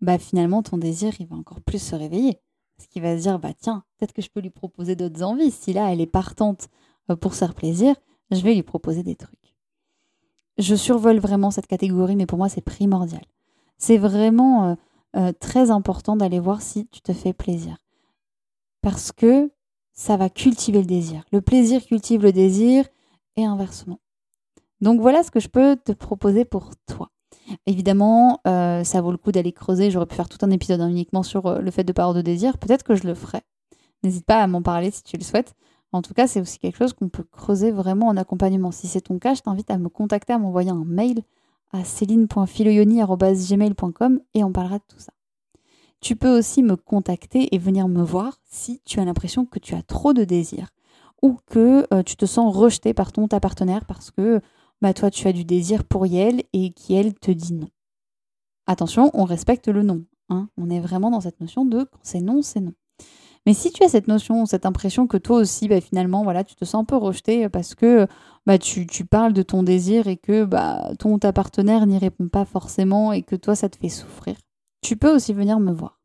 bah 0.00 0.18
finalement 0.18 0.64
ton 0.64 0.76
désir 0.76 1.12
il 1.20 1.28
va 1.28 1.36
encore 1.36 1.60
plus 1.60 1.80
se 1.80 1.94
réveiller. 1.94 2.40
Parce 2.76 2.88
qu'il 2.88 3.00
va 3.02 3.16
se 3.16 3.22
dire 3.22 3.38
bah 3.38 3.52
tiens, 3.56 3.84
peut-être 3.96 4.12
que 4.12 4.22
je 4.22 4.28
peux 4.28 4.40
lui 4.40 4.50
proposer 4.50 4.96
d'autres 4.96 5.22
envies. 5.22 5.52
Si 5.52 5.72
là 5.72 5.92
elle 5.92 6.00
est 6.00 6.06
partante 6.06 6.66
euh, 7.10 7.14
pour 7.14 7.34
se 7.34 7.38
faire 7.38 7.54
plaisir, 7.54 7.94
je 8.32 8.40
vais 8.40 8.54
lui 8.54 8.64
proposer 8.64 9.04
des 9.04 9.14
trucs. 9.14 9.54
Je 10.58 10.74
survole 10.74 11.20
vraiment 11.20 11.52
cette 11.52 11.68
catégorie, 11.68 12.16
mais 12.16 12.26
pour 12.26 12.38
moi 12.38 12.48
c'est 12.48 12.60
primordial. 12.60 13.22
C'est 13.78 13.98
vraiment 13.98 14.76
euh, 15.16 15.32
très 15.38 15.70
important 15.70 16.16
d'aller 16.16 16.40
voir 16.40 16.62
si 16.62 16.86
tu 16.86 17.00
te 17.00 17.12
fais 17.12 17.32
plaisir. 17.32 17.76
Parce 18.80 19.12
que 19.12 19.50
ça 19.92 20.16
va 20.16 20.30
cultiver 20.30 20.80
le 20.80 20.86
désir. 20.86 21.24
Le 21.32 21.40
plaisir 21.40 21.84
cultive 21.84 22.22
le 22.22 22.32
désir 22.32 22.86
et 23.36 23.44
inversement. 23.44 24.00
Donc 24.80 25.00
voilà 25.00 25.22
ce 25.22 25.30
que 25.30 25.40
je 25.40 25.48
peux 25.48 25.76
te 25.76 25.92
proposer 25.92 26.44
pour 26.44 26.70
toi. 26.86 27.10
Évidemment, 27.66 28.40
euh, 28.46 28.84
ça 28.84 29.00
vaut 29.00 29.10
le 29.10 29.18
coup 29.18 29.32
d'aller 29.32 29.52
creuser. 29.52 29.90
J'aurais 29.90 30.06
pu 30.06 30.14
faire 30.14 30.28
tout 30.28 30.38
un 30.42 30.50
épisode 30.50 30.80
uniquement 30.80 31.22
sur 31.22 31.46
euh, 31.46 31.58
le 31.60 31.70
fait 31.70 31.84
de 31.84 31.92
parler 31.92 32.16
de 32.16 32.22
désir. 32.22 32.58
Peut-être 32.58 32.82
que 32.82 32.94
je 32.94 33.06
le 33.06 33.14
ferai. 33.14 33.40
N'hésite 34.02 34.26
pas 34.26 34.42
à 34.42 34.46
m'en 34.46 34.62
parler 34.62 34.90
si 34.90 35.02
tu 35.02 35.16
le 35.16 35.22
souhaites. 35.22 35.54
En 35.92 36.02
tout 36.02 36.14
cas, 36.14 36.26
c'est 36.26 36.40
aussi 36.40 36.58
quelque 36.58 36.78
chose 36.78 36.94
qu'on 36.94 37.08
peut 37.08 37.24
creuser 37.24 37.70
vraiment 37.70 38.08
en 38.08 38.16
accompagnement. 38.16 38.70
Si 38.72 38.88
c'est 38.88 39.02
ton 39.02 39.18
cas, 39.18 39.34
je 39.34 39.42
t'invite 39.42 39.70
à 39.70 39.78
me 39.78 39.88
contacter, 39.88 40.32
à 40.32 40.38
m'envoyer 40.38 40.70
un 40.70 40.84
mail 40.84 41.22
à 41.72 41.84
céline.filoyoni.gmail.com 41.84 44.20
et 44.34 44.44
on 44.44 44.52
parlera 44.52 44.78
de 44.78 44.84
tout 44.88 44.98
ça. 44.98 45.12
Tu 46.00 46.16
peux 46.16 46.38
aussi 46.38 46.62
me 46.62 46.76
contacter 46.76 47.54
et 47.54 47.58
venir 47.58 47.88
me 47.88 48.02
voir 48.02 48.38
si 48.44 48.80
tu 48.84 49.00
as 49.00 49.04
l'impression 49.04 49.46
que 49.46 49.58
tu 49.58 49.74
as 49.74 49.82
trop 49.82 50.12
de 50.12 50.24
désir 50.24 50.68
ou 51.22 51.38
que 51.46 51.86
euh, 51.94 52.02
tu 52.02 52.16
te 52.16 52.26
sens 52.26 52.54
rejeté 52.54 52.92
par 52.92 53.12
ton 53.12 53.28
ta 53.28 53.40
partenaire 53.40 53.84
parce 53.84 54.10
que 54.10 54.40
bah, 54.80 54.92
toi 54.92 55.10
tu 55.10 55.28
as 55.28 55.32
du 55.32 55.44
désir 55.44 55.84
pour 55.84 56.06
elle 56.06 56.42
et 56.52 56.72
qui 56.72 56.94
elle 56.94 57.14
te 57.14 57.30
dit 57.30 57.54
non. 57.54 57.68
Attention, 58.66 59.10
on 59.14 59.24
respecte 59.24 59.68
le 59.68 59.82
non. 59.82 60.04
Hein. 60.28 60.48
On 60.56 60.70
est 60.70 60.80
vraiment 60.80 61.10
dans 61.10 61.20
cette 61.20 61.40
notion 61.40 61.64
de 61.64 61.84
quand 61.84 62.00
c'est 62.02 62.20
non, 62.20 62.42
c'est 62.42 62.60
non. 62.60 62.74
Mais 63.46 63.54
si 63.54 63.72
tu 63.72 63.82
as 63.82 63.88
cette 63.88 64.08
notion, 64.08 64.46
cette 64.46 64.66
impression 64.66 65.06
que 65.06 65.16
toi 65.16 65.38
aussi, 65.38 65.68
bah, 65.68 65.80
finalement, 65.80 66.22
voilà, 66.22 66.44
tu 66.44 66.54
te 66.54 66.64
sens 66.64 66.82
un 66.82 66.84
peu 66.84 66.96
rejeté 66.96 67.48
parce 67.48 67.74
que 67.74 68.06
bah, 68.46 68.58
tu, 68.58 68.86
parles 69.04 69.32
de 69.32 69.42
ton 69.42 69.62
désir 69.62 70.06
et 70.06 70.16
que 70.16 70.44
bah, 70.44 70.92
ton 70.98 71.18
ta 71.18 71.32
partenaire 71.32 71.86
n'y 71.86 71.98
répond 71.98 72.28
pas 72.28 72.44
forcément 72.44 73.12
et 73.12 73.22
que 73.22 73.34
toi, 73.34 73.56
ça 73.56 73.68
te 73.68 73.76
fait 73.76 73.88
souffrir 73.88 74.36
tu 74.82 74.96
peux 74.96 75.14
aussi 75.14 75.32
venir 75.32 75.58
me 75.60 75.72
voir. 75.72 76.00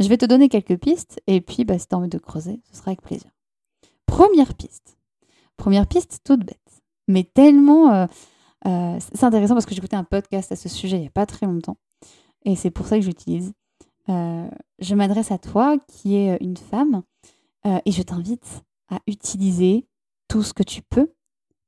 Je 0.00 0.08
vais 0.08 0.16
te 0.16 0.26
donner 0.26 0.48
quelques 0.48 0.78
pistes 0.78 1.20
et 1.28 1.40
puis 1.40 1.56
si 1.58 1.64
tu 1.64 1.94
as 1.94 1.96
envie 1.96 2.08
de 2.08 2.18
creuser, 2.18 2.60
ce 2.68 2.78
sera 2.78 2.90
avec 2.90 3.02
plaisir. 3.02 3.30
Première 4.06 4.54
piste. 4.54 4.98
Première 5.56 5.86
piste 5.86 6.22
toute 6.24 6.44
bête, 6.44 6.82
mais 7.06 7.22
tellement... 7.22 7.94
Euh, 7.94 8.06
euh, 8.66 8.98
c'est 8.98 9.24
intéressant 9.24 9.54
parce 9.54 9.66
que 9.66 9.74
écouté 9.74 9.94
un 9.94 10.04
podcast 10.04 10.50
à 10.50 10.56
ce 10.56 10.70
sujet 10.70 10.96
il 10.96 11.00
n'y 11.00 11.06
a 11.06 11.10
pas 11.10 11.26
très 11.26 11.44
longtemps 11.44 11.76
et 12.46 12.56
c'est 12.56 12.70
pour 12.70 12.86
ça 12.86 12.96
que 12.96 13.04
j'utilise. 13.04 13.52
Euh, 14.08 14.48
je 14.78 14.94
m'adresse 14.94 15.30
à 15.30 15.38
toi 15.38 15.78
qui 15.88 16.16
es 16.16 16.36
une 16.40 16.56
femme 16.56 17.02
et 17.86 17.92
je 17.92 18.02
t'invite 18.02 18.62
à 18.90 18.98
utiliser 19.06 19.88
tout 20.28 20.42
ce 20.42 20.52
que 20.52 20.62
tu 20.62 20.82
peux 20.82 21.14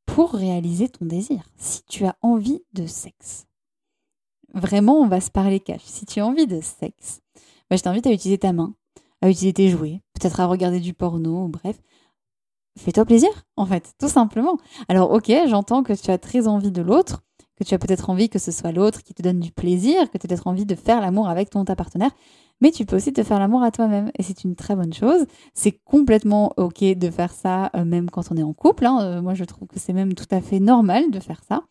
pour 0.05 0.35
réaliser 0.35 0.90
ton 0.90 1.07
désir. 1.07 1.49
Si 1.57 1.83
tu 1.85 2.05
as 2.05 2.16
envie 2.21 2.62
de 2.75 2.87
sexe, 2.87 3.47
Vraiment, 4.57 5.00
on 5.00 5.07
va 5.07 5.21
se 5.21 5.31
parler 5.31 5.61
cash. 5.61 5.83
Si 5.85 6.07
tu 6.07 6.21
as 6.21 6.26
envie 6.26 6.47
de 6.47 6.62
sexe, 6.62 7.21
bah, 7.69 7.76
je 7.76 7.83
t'invite 7.83 8.07
à 8.07 8.12
utiliser 8.12 8.38
ta 8.38 8.55
main, 8.55 8.75
à 9.21 9.28
utiliser 9.28 9.52
tes 9.52 9.69
jouets, 9.69 10.00
peut-être 10.14 10.40
à 10.40 10.47
regarder 10.47 10.81
du 10.81 10.95
porno, 10.95 11.47
bref. 11.49 11.78
Fais-toi 12.78 13.05
plaisir, 13.05 13.28
en 13.57 13.66
fait, 13.66 13.95
tout 13.99 14.09
simplement. 14.09 14.57
Alors, 14.88 15.11
ok, 15.11 15.31
j'entends 15.47 15.83
que 15.83 15.93
tu 15.93 16.11
as 16.11 16.16
très 16.16 16.49
envie 16.49 16.71
de 16.71 16.81
l'autre, 16.81 17.23
que 17.56 17.64
tu 17.64 17.75
as 17.75 17.78
peut-être 17.78 18.10
envie 18.10 18.28
que 18.28 18.38
ce 18.38 18.52
soit 18.52 18.72
l'autre 18.72 19.02
qui 19.02 19.14
te 19.14 19.22
donne 19.22 19.40
du 19.40 19.50
plaisir, 19.50 20.10
que 20.10 20.18
tu 20.18 20.26
as 20.26 20.28
peut-être 20.28 20.46
envie 20.46 20.66
de 20.66 20.75
faire 20.75 21.00
l'amour 21.00 21.28
avec 21.28 21.50
ton 21.50 21.64
partenaire, 21.64 22.10
mais 22.60 22.70
tu 22.70 22.86
peux 22.86 22.96
aussi 22.96 23.12
te 23.12 23.22
faire 23.22 23.38
l'amour 23.38 23.62
à 23.62 23.70
toi-même. 23.70 24.10
Et 24.18 24.22
c'est 24.22 24.44
une 24.44 24.56
très 24.56 24.76
bonne 24.76 24.92
chose. 24.92 25.26
C'est 25.54 25.78
complètement 25.84 26.52
ok 26.56 26.82
de 26.82 27.10
faire 27.10 27.32
ça, 27.32 27.70
euh, 27.76 27.84
même 27.84 28.10
quand 28.10 28.30
on 28.30 28.36
est 28.36 28.42
en 28.42 28.52
couple. 28.52 28.86
Hein. 28.86 28.98
Euh, 29.02 29.22
moi, 29.22 29.34
je 29.34 29.44
trouve 29.44 29.68
que 29.68 29.78
c'est 29.78 29.92
même 29.92 30.14
tout 30.14 30.26
à 30.30 30.40
fait 30.40 30.60
normal 30.60 31.10
de 31.10 31.20
faire 31.20 31.42
ça. 31.46 31.62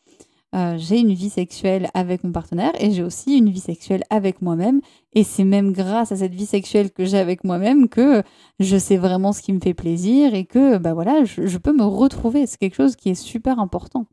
Euh, 0.56 0.76
j'ai 0.78 1.00
une 1.00 1.14
vie 1.14 1.30
sexuelle 1.30 1.90
avec 1.94 2.24
mon 2.24 2.32
partenaire 2.32 2.72
et 2.80 2.92
j'ai 2.92 3.04
aussi 3.04 3.38
une 3.38 3.50
vie 3.50 3.60
sexuelle 3.60 4.04
avec 4.10 4.42
moi-même. 4.42 4.80
Et 5.14 5.24
c'est 5.24 5.44
même 5.44 5.74
grâce 5.74 6.14
à 6.14 6.16
cette 6.16 6.34
vie 6.34 6.46
sexuelle 6.46 6.92
que 6.92 7.04
j'ai 7.04 7.18
avec 7.18 7.44
moi-même 7.44 7.90
que 7.90 8.24
je 8.60 8.78
sais 8.78 8.96
vraiment 8.96 9.34
ce 9.34 9.42
qui 9.42 9.52
me 9.52 9.60
fait 9.60 9.74
plaisir 9.74 10.34
et 10.34 10.46
que 10.46 10.78
bah 10.78 10.94
voilà, 10.94 11.26
je, 11.26 11.58
peux 11.58 11.74
me 11.74 11.84
retrouver. 11.84 12.46
C'est 12.46 12.58
quelque 12.58 12.76
chose 12.76 12.96
qui 12.96 13.10
est 13.10 13.16
super 13.16 13.60
important. 13.60 14.06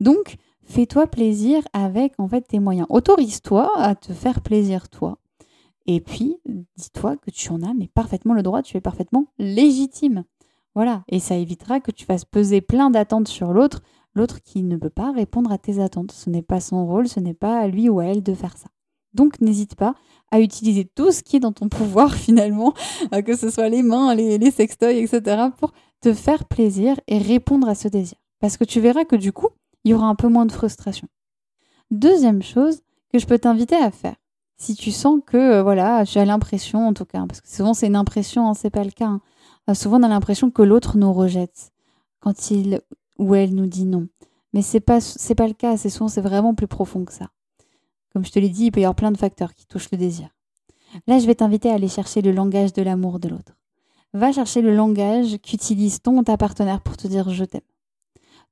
Donc, 0.00 0.36
fais-toi 0.64 1.06
plaisir 1.06 1.62
avec 1.72 2.14
en 2.18 2.28
fait 2.28 2.42
tes 2.42 2.58
moyens. 2.58 2.86
Autorise-toi 2.90 3.70
à 3.76 3.94
te 3.94 4.12
faire 4.12 4.40
plaisir 4.40 4.88
toi. 4.88 5.18
Et 5.86 6.00
puis, 6.00 6.38
dis-toi 6.76 7.16
que 7.16 7.30
tu 7.30 7.50
en 7.50 7.62
as 7.62 7.74
mais 7.74 7.88
parfaitement 7.88 8.34
le 8.34 8.42
droit, 8.42 8.62
tu 8.62 8.76
es 8.76 8.80
parfaitement 8.80 9.26
légitime. 9.38 10.24
Voilà, 10.74 11.04
et 11.08 11.20
ça 11.20 11.36
évitera 11.36 11.78
que 11.80 11.92
tu 11.92 12.04
fasses 12.04 12.24
peser 12.24 12.60
plein 12.60 12.90
d'attentes 12.90 13.28
sur 13.28 13.52
l'autre 13.52 13.80
l'autre 14.14 14.40
qui 14.42 14.62
ne 14.62 14.76
peut 14.76 14.90
pas 14.90 15.12
répondre 15.12 15.52
à 15.52 15.58
tes 15.58 15.80
attentes. 15.80 16.12
Ce 16.12 16.30
n'est 16.30 16.42
pas 16.42 16.60
son 16.60 16.86
rôle, 16.86 17.08
ce 17.08 17.20
n'est 17.20 17.34
pas 17.34 17.58
à 17.58 17.66
lui 17.66 17.88
ou 17.88 18.00
à 18.00 18.06
elle 18.06 18.22
de 18.22 18.34
faire 18.34 18.56
ça. 18.56 18.68
Donc 19.12 19.40
n'hésite 19.40 19.76
pas 19.76 19.94
à 20.30 20.40
utiliser 20.40 20.84
tout 20.84 21.12
ce 21.12 21.22
qui 21.22 21.36
est 21.36 21.40
dans 21.40 21.52
ton 21.52 21.68
pouvoir 21.68 22.14
finalement, 22.14 22.74
que 23.24 23.36
ce 23.36 23.50
soit 23.50 23.68
les 23.68 23.82
mains, 23.82 24.14
les, 24.14 24.38
les 24.38 24.50
sextoys, 24.50 24.98
etc., 24.98 25.48
pour 25.58 25.72
te 26.00 26.12
faire 26.12 26.44
plaisir 26.44 26.98
et 27.06 27.18
répondre 27.18 27.68
à 27.68 27.74
ce 27.74 27.88
désir. 27.88 28.18
Parce 28.40 28.56
que 28.56 28.64
tu 28.64 28.80
verras 28.80 29.04
que 29.04 29.16
du 29.16 29.32
coup, 29.32 29.48
il 29.84 29.90
y 29.90 29.94
aura 29.94 30.06
un 30.06 30.14
peu 30.14 30.28
moins 30.28 30.46
de 30.46 30.52
frustration. 30.52 31.08
Deuxième 31.90 32.42
chose 32.42 32.80
que 33.12 33.18
je 33.18 33.26
peux 33.26 33.38
t'inviter 33.38 33.76
à 33.76 33.90
faire, 33.90 34.16
si 34.56 34.74
tu 34.74 34.90
sens 34.90 35.20
que, 35.26 35.36
euh, 35.36 35.62
voilà, 35.62 36.04
tu 36.06 36.18
as 36.18 36.24
l'impression 36.24 36.86
en 36.86 36.94
tout 36.94 37.04
cas, 37.04 37.24
parce 37.26 37.40
que 37.40 37.48
souvent 37.48 37.74
c'est 37.74 37.86
une 37.86 37.96
impression, 37.96 38.48
hein, 38.48 38.54
c'est 38.54 38.70
pas 38.70 38.84
le 38.84 38.90
cas, 38.90 39.06
hein. 39.06 39.20
euh, 39.68 39.74
souvent 39.74 39.98
on 40.00 40.02
a 40.02 40.08
l'impression 40.08 40.50
que 40.50 40.62
l'autre 40.62 40.96
nous 40.96 41.12
rejette 41.12 41.72
quand 42.20 42.50
il 42.50 42.80
où 43.18 43.34
elle 43.34 43.54
nous 43.54 43.66
dit 43.66 43.84
non. 43.84 44.08
Mais 44.52 44.62
c'est 44.62 44.80
pas 44.80 44.98
pas 45.36 45.46
le 45.46 45.54
cas, 45.54 45.76
c'est 45.76 45.90
souvent 45.90 46.08
c'est 46.08 46.20
vraiment 46.20 46.54
plus 46.54 46.66
profond 46.66 47.04
que 47.04 47.12
ça. 47.12 47.28
Comme 48.12 48.24
je 48.24 48.30
te 48.30 48.38
l'ai 48.38 48.48
dit, 48.48 48.66
il 48.66 48.70
peut 48.70 48.80
y 48.80 48.84
avoir 48.84 48.94
plein 48.94 49.10
de 49.10 49.18
facteurs 49.18 49.54
qui 49.54 49.66
touchent 49.66 49.90
le 49.90 49.98
désir. 49.98 50.28
Là, 51.08 51.18
je 51.18 51.26
vais 51.26 51.34
t'inviter 51.34 51.70
à 51.70 51.74
aller 51.74 51.88
chercher 51.88 52.22
le 52.22 52.30
langage 52.30 52.72
de 52.72 52.82
l'amour 52.82 53.18
de 53.18 53.28
l'autre. 53.28 53.56
Va 54.12 54.30
chercher 54.30 54.62
le 54.62 54.74
langage 54.74 55.38
qu'utilise 55.42 56.00
ton 56.00 56.22
ta 56.22 56.36
partenaire 56.36 56.80
pour 56.80 56.96
te 56.96 57.08
dire 57.08 57.30
je 57.30 57.44
t'aime. 57.44 57.60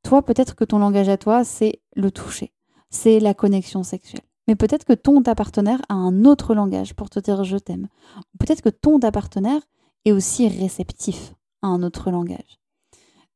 Toi, 0.02 0.22
peut-être 0.22 0.54
que 0.54 0.64
ton 0.64 0.78
langage 0.78 1.08
à 1.08 1.16
toi, 1.16 1.44
c'est 1.44 1.80
le 1.94 2.10
toucher, 2.10 2.52
c'est 2.90 3.20
la 3.20 3.34
connexion 3.34 3.82
sexuelle. 3.82 4.22
Mais 4.48 4.56
peut-être 4.56 4.84
que 4.84 4.92
ton 4.92 5.22
ta 5.22 5.34
partenaire 5.34 5.80
a 5.88 5.94
un 5.94 6.24
autre 6.24 6.54
langage 6.54 6.94
pour 6.94 7.10
te 7.10 7.20
dire 7.20 7.44
je 7.44 7.56
t'aime. 7.56 7.88
Peut-être 8.38 8.62
que 8.62 8.68
ton 8.68 8.98
ta 8.98 9.12
partenaire 9.12 9.60
est 10.04 10.12
aussi 10.12 10.48
réceptif 10.48 11.34
à 11.62 11.68
un 11.68 11.82
autre 11.82 12.10
langage. 12.10 12.58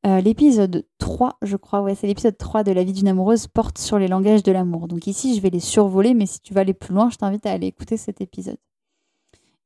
Euh, 0.06 0.20
l'épisode 0.20 0.86
3, 0.98 1.38
je 1.42 1.56
crois, 1.56 1.82
ouais, 1.82 1.94
c'est 1.94 2.06
l'épisode 2.06 2.36
3 2.36 2.62
de 2.62 2.72
La 2.72 2.84
vie 2.84 2.92
d'une 2.92 3.08
amoureuse, 3.08 3.48
porte 3.48 3.78
sur 3.78 3.98
les 3.98 4.08
langages 4.08 4.42
de 4.42 4.52
l'amour. 4.52 4.86
Donc 4.88 5.06
ici, 5.06 5.34
je 5.34 5.40
vais 5.40 5.50
les 5.50 5.60
survoler, 5.60 6.14
mais 6.14 6.26
si 6.26 6.40
tu 6.40 6.54
vas 6.54 6.60
aller 6.60 6.74
plus 6.74 6.94
loin, 6.94 7.10
je 7.10 7.16
t'invite 7.16 7.46
à 7.46 7.52
aller 7.52 7.66
écouter 7.66 7.96
cet 7.96 8.20
épisode. 8.20 8.58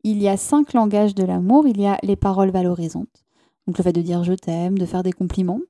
Il 0.02 0.22
y 0.22 0.28
a 0.28 0.38
cinq 0.38 0.72
langages 0.72 1.14
de 1.14 1.24
l'amour. 1.24 1.66
Il 1.66 1.78
y 1.78 1.86
a 1.86 1.98
les 2.02 2.16
paroles 2.16 2.50
valorisantes, 2.50 3.24
donc 3.66 3.76
le 3.76 3.84
fait 3.84 3.92
de 3.92 4.00
dire 4.00 4.24
je 4.24 4.32
t'aime, 4.32 4.78
de 4.78 4.86
faire 4.86 5.02
des 5.02 5.12
compliments. 5.12 5.60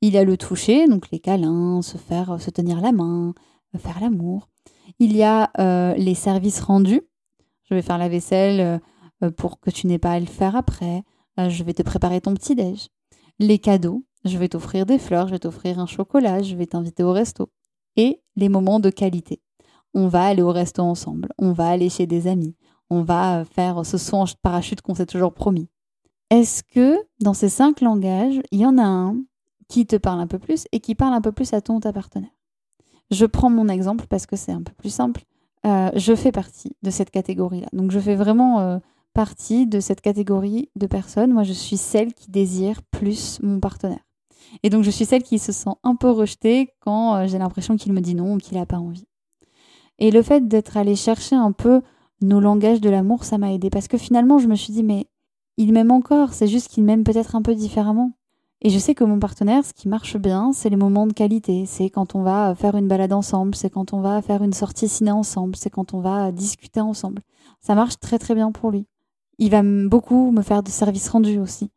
Il 0.00 0.14
y 0.14 0.18
a 0.18 0.24
le 0.24 0.36
toucher, 0.36 0.86
donc 0.86 1.10
les 1.10 1.18
câlins, 1.18 1.82
se 1.82 1.96
faire, 1.98 2.40
se 2.40 2.50
tenir 2.50 2.80
la 2.80 2.92
main, 2.92 3.34
faire 3.76 4.00
l'amour. 4.00 4.48
Il 4.98 5.16
y 5.16 5.22
a 5.22 5.50
euh, 5.58 5.94
les 5.94 6.14
services 6.14 6.60
rendus. 6.60 7.02
Je 7.64 7.74
vais 7.74 7.82
faire 7.82 7.98
la 7.98 8.08
vaisselle 8.08 8.80
euh, 9.22 9.30
pour 9.30 9.60
que 9.60 9.70
tu 9.70 9.86
n'aies 9.86 9.98
pas 9.98 10.12
à 10.12 10.20
le 10.20 10.26
faire 10.26 10.56
après. 10.56 11.02
je 11.36 11.62
vais 11.64 11.74
te 11.74 11.82
préparer 11.82 12.20
ton 12.20 12.34
petit 12.34 12.54
déj. 12.54 12.88
Les 13.38 13.58
cadeaux, 13.58 14.04
je 14.24 14.38
vais 14.38 14.48
t'offrir 14.48 14.86
des 14.86 14.98
fleurs, 14.98 15.28
je 15.28 15.32
vais 15.32 15.38
t'offrir 15.38 15.78
un 15.78 15.86
chocolat, 15.86 16.42
je 16.42 16.56
vais 16.56 16.66
t'inviter 16.66 17.02
au 17.02 17.12
resto. 17.12 17.50
Et 17.96 18.20
les 18.36 18.48
moments 18.48 18.80
de 18.80 18.90
qualité. 18.90 19.40
On 19.94 20.08
va 20.08 20.24
aller 20.24 20.42
au 20.42 20.52
resto 20.52 20.82
ensemble, 20.82 21.28
on 21.38 21.52
va 21.52 21.68
aller 21.68 21.88
chez 21.88 22.06
des 22.06 22.26
amis, 22.26 22.54
on 22.90 23.02
va 23.02 23.44
faire 23.44 23.84
ce 23.86 23.96
saut 23.98 24.16
en 24.16 24.24
parachute 24.42 24.82
qu'on 24.82 24.94
s'est 24.94 25.06
toujours 25.06 25.32
promis. 25.32 25.68
Est-ce 26.30 26.62
que 26.62 26.98
dans 27.20 27.32
ces 27.32 27.48
cinq 27.48 27.80
langages, 27.80 28.40
il 28.52 28.60
y 28.60 28.66
en 28.66 28.76
a 28.76 28.84
un 28.84 29.16
qui 29.68 29.86
te 29.86 29.96
parle 29.96 30.20
un 30.20 30.26
peu 30.26 30.38
plus 30.38 30.66
et 30.72 30.80
qui 30.80 30.94
parle 30.94 31.14
un 31.14 31.20
peu 31.20 31.32
plus 31.32 31.52
à 31.52 31.60
ton 31.60 31.80
ta 31.80 31.92
partenaire 31.92 32.30
Je 33.10 33.26
prends 33.26 33.50
mon 33.50 33.68
exemple 33.68 34.06
parce 34.08 34.26
que 34.26 34.36
c'est 34.36 34.52
un 34.52 34.62
peu 34.62 34.72
plus 34.72 34.90
simple. 34.90 35.22
Euh, 35.66 35.90
je 35.94 36.14
fais 36.14 36.32
partie 36.32 36.76
de 36.82 36.90
cette 36.90 37.10
catégorie-là. 37.10 37.68
Donc 37.72 37.90
je 37.90 37.98
fais 37.98 38.14
vraiment 38.14 38.60
euh, 38.60 38.78
partie 39.14 39.66
de 39.66 39.80
cette 39.80 40.00
catégorie 40.00 40.70
de 40.76 40.86
personnes. 40.86 41.32
Moi, 41.32 41.42
je 41.42 41.52
suis 41.52 41.76
celle 41.76 42.14
qui 42.14 42.30
désire 42.30 42.82
plus 42.90 43.40
mon 43.42 43.60
partenaire. 43.60 44.04
Et 44.62 44.70
donc, 44.70 44.84
je 44.84 44.90
suis 44.90 45.04
celle 45.04 45.22
qui 45.22 45.38
se 45.38 45.52
sent 45.52 45.74
un 45.82 45.96
peu 45.96 46.10
rejetée 46.10 46.70
quand 46.80 47.16
euh, 47.16 47.26
j'ai 47.26 47.38
l'impression 47.38 47.76
qu'il 47.76 47.92
me 47.92 48.00
dit 48.00 48.14
non 48.14 48.34
ou 48.34 48.38
qu'il 48.38 48.56
n'a 48.56 48.66
pas 48.66 48.78
envie. 48.78 49.06
Et 49.98 50.10
le 50.10 50.22
fait 50.22 50.46
d'être 50.46 50.76
allé 50.76 50.94
chercher 50.94 51.34
un 51.34 51.52
peu 51.52 51.82
nos 52.22 52.40
langages 52.40 52.80
de 52.80 52.90
l'amour, 52.90 53.24
ça 53.24 53.38
m'a 53.38 53.52
aidé. 53.52 53.70
Parce 53.70 53.88
que 53.88 53.98
finalement, 53.98 54.38
je 54.38 54.46
me 54.46 54.54
suis 54.54 54.72
dit, 54.72 54.84
mais 54.84 55.08
il 55.56 55.72
m'aime 55.72 55.90
encore, 55.90 56.32
c'est 56.32 56.46
juste 56.46 56.68
qu'il 56.68 56.84
m'aime 56.84 57.04
peut-être 57.04 57.34
un 57.34 57.42
peu 57.42 57.54
différemment. 57.54 58.12
Et 58.60 58.70
je 58.70 58.78
sais 58.78 58.94
que 58.94 59.04
mon 59.04 59.20
partenaire, 59.20 59.64
ce 59.64 59.72
qui 59.72 59.88
marche 59.88 60.16
bien, 60.16 60.52
c'est 60.52 60.68
les 60.68 60.76
moments 60.76 61.06
de 61.06 61.12
qualité. 61.12 61.64
C'est 61.64 61.90
quand 61.90 62.16
on 62.16 62.22
va 62.22 62.56
faire 62.56 62.76
une 62.76 62.88
balade 62.88 63.12
ensemble, 63.12 63.54
c'est 63.54 63.70
quand 63.70 63.92
on 63.92 64.00
va 64.00 64.20
faire 64.20 64.42
une 64.42 64.52
sortie 64.52 64.88
ciné 64.88 65.12
ensemble, 65.12 65.54
c'est 65.54 65.70
quand 65.70 65.94
on 65.94 66.00
va 66.00 66.32
discuter 66.32 66.80
ensemble. 66.80 67.22
Ça 67.60 67.76
marche 67.76 68.00
très 68.00 68.18
très 68.18 68.34
bien 68.34 68.50
pour 68.50 68.72
lui. 68.72 68.86
Il 69.38 69.50
va 69.50 69.62
beaucoup 69.62 70.32
me 70.32 70.42
faire 70.42 70.64
de 70.64 70.70
services 70.70 71.08
rendus 71.08 71.38
aussi. 71.38 71.70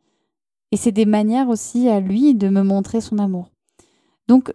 Et 0.71 0.77
c'est 0.77 0.91
des 0.91 1.05
manières 1.05 1.49
aussi 1.49 1.87
à 1.87 1.99
lui 1.99 2.33
de 2.33 2.49
me 2.49 2.63
montrer 2.63 2.99
son 2.99 3.19
amour. 3.19 3.51
Donc, 4.27 4.51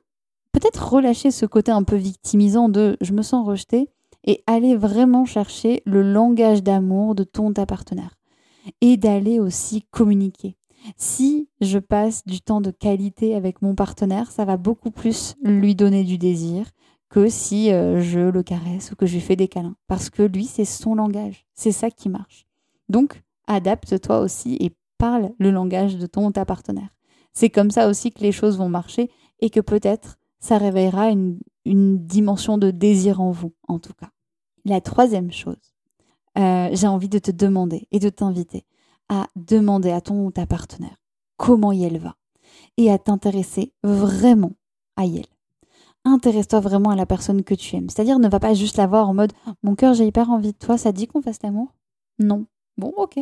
peut-être 0.50 0.92
relâcher 0.92 1.30
ce 1.30 1.46
côté 1.46 1.70
un 1.70 1.84
peu 1.84 1.96
victimisant 1.96 2.68
de 2.68 2.96
je 3.00 3.12
me 3.12 3.22
sens 3.22 3.46
rejeté 3.46 3.90
et 4.24 4.42
aller 4.48 4.74
vraiment 4.74 5.24
chercher 5.26 5.82
le 5.86 6.02
langage 6.02 6.64
d'amour 6.64 7.14
de 7.14 7.22
ton 7.22 7.52
ta 7.52 7.66
partenaire. 7.66 8.16
Et 8.80 8.96
d'aller 8.96 9.38
aussi 9.38 9.82
communiquer. 9.92 10.56
Si 10.96 11.48
je 11.60 11.78
passe 11.78 12.24
du 12.26 12.40
temps 12.40 12.60
de 12.60 12.70
qualité 12.70 13.34
avec 13.34 13.62
mon 13.62 13.74
partenaire, 13.74 14.30
ça 14.30 14.44
va 14.44 14.56
beaucoup 14.56 14.90
plus 14.90 15.34
lui 15.42 15.74
donner 15.74 16.04
du 16.04 16.18
désir 16.18 16.70
que 17.08 17.28
si 17.28 17.72
euh, 17.72 18.00
je 18.00 18.20
le 18.20 18.42
caresse 18.42 18.92
ou 18.92 18.96
que 18.96 19.06
je 19.06 19.14
lui 19.14 19.20
fais 19.20 19.36
des 19.36 19.48
câlins. 19.48 19.76
Parce 19.86 20.10
que 20.10 20.22
lui, 20.22 20.44
c'est 20.44 20.64
son 20.64 20.94
langage. 20.94 21.46
C'est 21.54 21.72
ça 21.72 21.90
qui 21.90 22.08
marche. 22.08 22.46
Donc, 22.88 23.22
adapte-toi 23.46 24.20
aussi 24.20 24.56
et 24.60 24.72
parle 24.98 25.30
le 25.38 25.50
langage 25.50 25.96
de 25.96 26.06
ton 26.06 26.30
ta 26.32 26.44
partenaire. 26.44 26.94
C'est 27.32 27.50
comme 27.50 27.70
ça 27.70 27.88
aussi 27.88 28.10
que 28.10 28.20
les 28.20 28.32
choses 28.32 28.58
vont 28.58 28.68
marcher 28.68 29.10
et 29.40 29.50
que 29.50 29.60
peut-être 29.60 30.18
ça 30.40 30.58
réveillera 30.58 31.10
une, 31.10 31.38
dimension 31.64 32.58
de 32.58 32.70
désir 32.70 33.20
en 33.20 33.32
vous, 33.32 33.52
en 33.66 33.80
tout 33.80 33.92
cas. 33.92 34.10
La 34.64 34.80
troisième 34.80 35.32
chose, 35.32 35.74
euh, 36.38 36.68
j'ai 36.72 36.86
envie 36.86 37.08
de 37.08 37.18
te 37.18 37.32
demander 37.32 37.88
et 37.90 37.98
de 37.98 38.08
t'inviter 38.08 38.64
à 39.08 39.28
demander 39.36 39.90
à 39.90 40.00
ton 40.00 40.26
ou 40.26 40.30
ta 40.30 40.46
partenaire 40.46 40.96
comment 41.36 41.72
elle 41.72 41.98
va 41.98 42.16
et 42.76 42.90
à 42.90 42.98
t'intéresser 42.98 43.72
vraiment 43.82 44.52
à 44.96 45.04
elle. 45.04 45.26
Intéresse-toi 46.04 46.60
vraiment 46.60 46.90
à 46.90 46.96
la 46.96 47.06
personne 47.06 47.42
que 47.42 47.54
tu 47.54 47.74
aimes. 47.76 47.88
C'est-à-dire 47.90 48.18
ne 48.18 48.28
va 48.28 48.38
pas 48.38 48.54
juste 48.54 48.76
la 48.76 48.86
voir 48.86 49.08
en 49.08 49.14
mode 49.14 49.32
mon 49.62 49.74
cœur 49.74 49.94
j'ai 49.94 50.06
hyper 50.06 50.30
envie 50.30 50.52
de 50.52 50.58
toi, 50.58 50.78
ça 50.78 50.92
dit 50.92 51.06
qu'on 51.06 51.22
fasse 51.22 51.42
l'amour? 51.42 51.74
Non. 52.18 52.46
Bon, 52.78 52.92
ok. 52.96 53.18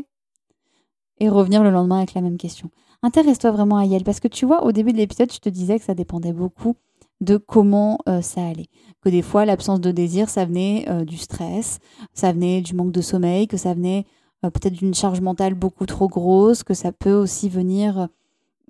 Et 1.19 1.29
revenir 1.29 1.63
le 1.63 1.71
lendemain 1.71 1.99
avec 1.99 2.15
la 2.15 2.21
même 2.21 2.37
question. 2.37 2.71
Intéresse-toi 3.03 3.53
vraiment 3.53 3.79
à 3.79 3.85
elle 3.85 4.05
parce 4.05 4.21
que 4.21 4.29
tu 4.29 4.47
vois, 4.47 4.65
au 4.65 4.73
début 4.73 4.93
de 4.93 4.99
l'épisode, 4.99 5.33
je 5.33 5.39
te 5.39 5.49
disais 5.49 5.79
que 5.79 5.85
ça 5.85 5.95
dépendait 5.95 6.33
beaucoup 6.33 6.75
de 7.21 7.37
comment 7.37 7.99
euh, 8.09 8.21
ça 8.21 8.47
allait. 8.47 8.69
Que 9.01 9.09
des 9.09 9.23
fois, 9.23 9.45
l'absence 9.45 9.81
de 9.81 9.91
désir, 9.91 10.29
ça 10.29 10.45
venait 10.45 10.87
euh, 10.89 11.05
du 11.05 11.17
stress, 11.17 11.79
ça 12.13 12.33
venait 12.33 12.61
du 12.61 12.75
manque 12.75 12.93
de 12.93 13.01
sommeil, 13.01 13.47
que 13.47 13.57
ça 13.57 13.75
venait 13.75 14.05
peut-être 14.51 14.75
d'une 14.75 14.95
charge 14.95 15.21
mentale 15.21 15.55
beaucoup 15.55 15.87
trop 15.87 16.09
grosse, 16.09 16.63
que 16.63 16.75
ça 16.75 16.93
peut 16.93 17.15
aussi 17.15 17.49
venir 17.49 18.09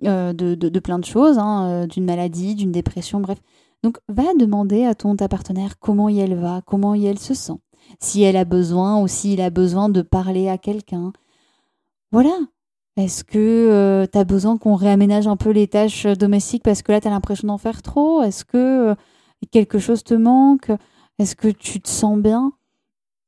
de, 0.01 0.31
de, 0.33 0.79
plein 0.79 0.99
de 0.99 1.05
choses, 1.05 1.37
hein, 1.37 1.87
d'une 1.87 2.05
maladie, 2.05 2.55
d'une 2.55 2.71
dépression, 2.71 3.19
bref. 3.19 3.39
Donc, 3.83 3.97
va 4.09 4.33
demander 4.37 4.83
à 4.83 4.95
ton 4.95 5.15
ta 5.15 5.27
partenaire 5.27 5.79
comment 5.79 6.09
elle 6.09 6.35
va, 6.35 6.61
comment 6.65 6.95
elle 6.95 7.19
se 7.19 7.33
sent, 7.33 7.59
si 7.99 8.23
elle 8.23 8.37
a 8.37 8.45
besoin 8.45 9.01
ou 9.01 9.07
s'il 9.07 9.41
a 9.41 9.49
besoin 9.49 9.89
de 9.89 10.01
parler 10.01 10.49
à 10.49 10.57
quelqu'un. 10.57 11.13
Voilà, 12.11 12.35
est-ce 12.97 13.25
que 13.25 13.37
euh, 13.37 14.07
tu 14.09 14.17
as 14.17 14.23
besoin 14.23 14.57
qu'on 14.57 14.75
réaménage 14.75 15.27
un 15.27 15.35
peu 15.35 15.49
les 15.49 15.67
tâches 15.67 16.05
euh, 16.05 16.15
domestiques 16.15 16.63
parce 16.63 16.81
que 16.81 16.93
là, 16.93 17.01
tu 17.01 17.07
as 17.07 17.11
l'impression 17.11 17.47
d'en 17.47 17.57
faire 17.57 17.81
trop? 17.81 18.21
Est-ce 18.21 18.45
que 18.45 18.91
euh, 18.91 18.95
quelque 19.51 19.79
chose 19.79 20.03
te 20.03 20.13
manque? 20.13 20.71
Est-ce 21.19 21.35
que 21.35 21.49
tu 21.49 21.81
te 21.81 21.89
sens 21.89 22.17
bien? 22.17 22.53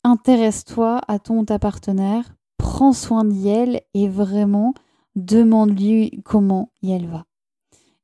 Intéresse-toi 0.05 1.01
à 1.09 1.19
ton 1.19 1.43
ta 1.43 1.59
partenaire, 1.59 2.36
prends 2.57 2.93
soin 2.93 3.23
d'elle 3.25 3.81
et 3.93 4.07
vraiment 4.07 4.73
demande-lui 5.15 6.21
comment 6.23 6.71
elle 6.83 7.07
va. 7.07 7.25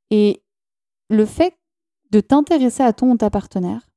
Et 0.09 0.43
le 1.09 1.25
fait 1.25 1.57
de 2.11 2.19
t'intéresser 2.19 2.83
à 2.83 2.93
ton 2.93 3.11
ou 3.11 3.17
ta 3.17 3.29
partenaire 3.29 3.89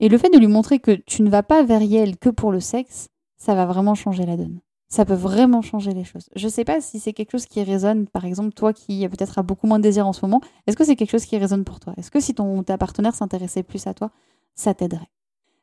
et 0.00 0.08
le 0.08 0.18
fait 0.18 0.30
de 0.30 0.38
lui 0.38 0.48
montrer 0.48 0.78
que 0.80 0.92
tu 0.92 1.22
ne 1.22 1.30
vas 1.30 1.42
pas 1.42 1.62
vers 1.62 1.82
elle 1.82 2.18
que 2.18 2.28
pour 2.28 2.52
le 2.52 2.60
sexe, 2.60 3.08
ça 3.36 3.54
va 3.54 3.66
vraiment 3.66 3.94
changer 3.94 4.26
la 4.26 4.36
donne 4.36 4.60
ça 4.92 5.06
peut 5.06 5.14
vraiment 5.14 5.62
changer 5.62 5.94
les 5.94 6.04
choses. 6.04 6.28
Je 6.36 6.44
ne 6.44 6.50
sais 6.50 6.66
pas 6.66 6.82
si 6.82 7.00
c'est 7.00 7.14
quelque 7.14 7.30
chose 7.30 7.46
qui 7.46 7.62
résonne, 7.62 8.06
par 8.06 8.26
exemple, 8.26 8.52
toi 8.52 8.74
qui 8.74 9.08
peut-être 9.08 9.38
a 9.38 9.42
beaucoup 9.42 9.66
moins 9.66 9.78
de 9.78 9.82
désir 9.82 10.06
en 10.06 10.12
ce 10.12 10.20
moment, 10.22 10.42
est-ce 10.66 10.76
que 10.76 10.84
c'est 10.84 10.96
quelque 10.96 11.10
chose 11.10 11.24
qui 11.24 11.38
résonne 11.38 11.64
pour 11.64 11.80
toi? 11.80 11.94
Est-ce 11.96 12.10
que 12.10 12.20
si 12.20 12.34
ton, 12.34 12.62
ta 12.62 12.76
partenaire 12.76 13.14
s'intéressait 13.14 13.62
plus 13.62 13.86
à 13.86 13.94
toi, 13.94 14.10
ça 14.54 14.74
t'aiderait? 14.74 15.08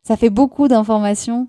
Ça 0.01 0.17
fait 0.17 0.31
beaucoup 0.31 0.67
d'informations. 0.67 1.47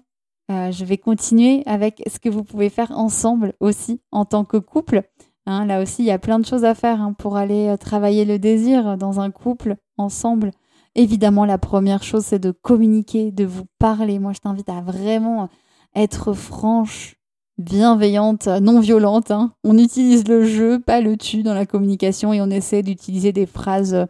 Euh, 0.50 0.72
je 0.72 0.84
vais 0.84 0.98
continuer 0.98 1.62
avec 1.66 2.02
ce 2.10 2.18
que 2.18 2.28
vous 2.28 2.42
pouvez 2.42 2.70
faire 2.70 2.90
ensemble 2.90 3.52
aussi 3.60 4.00
en 4.10 4.24
tant 4.24 4.44
que 4.44 4.56
couple. 4.56 5.02
Hein, 5.46 5.64
là 5.64 5.80
aussi, 5.80 6.02
il 6.02 6.06
y 6.06 6.10
a 6.10 6.18
plein 6.18 6.38
de 6.40 6.46
choses 6.46 6.64
à 6.64 6.74
faire 6.74 7.00
hein, 7.00 7.12
pour 7.12 7.36
aller 7.36 7.68
euh, 7.68 7.76
travailler 7.76 8.24
le 8.24 8.38
désir 8.38 8.96
dans 8.98 9.20
un 9.20 9.30
couple 9.30 9.76
ensemble. 9.96 10.50
Évidemment, 10.96 11.44
la 11.44 11.58
première 11.58 12.02
chose, 12.02 12.24
c'est 12.24 12.40
de 12.40 12.50
communiquer, 12.50 13.30
de 13.30 13.44
vous 13.44 13.64
parler. 13.78 14.18
Moi, 14.18 14.32
je 14.32 14.40
t'invite 14.40 14.68
à 14.68 14.80
vraiment 14.80 15.48
être 15.94 16.32
franche 16.32 17.16
bienveillante, 17.58 18.48
non 18.48 18.80
violente. 18.80 19.30
Hein. 19.30 19.52
On 19.62 19.78
utilise 19.78 20.26
le 20.26 20.44
jeu, 20.44 20.80
pas 20.80 21.00
le 21.00 21.16
tu 21.16 21.42
dans 21.44 21.54
la 21.54 21.66
communication 21.66 22.32
et 22.32 22.40
on 22.40 22.50
essaie 22.50 22.82
d'utiliser 22.82 23.32
des 23.32 23.46
phrases 23.46 24.06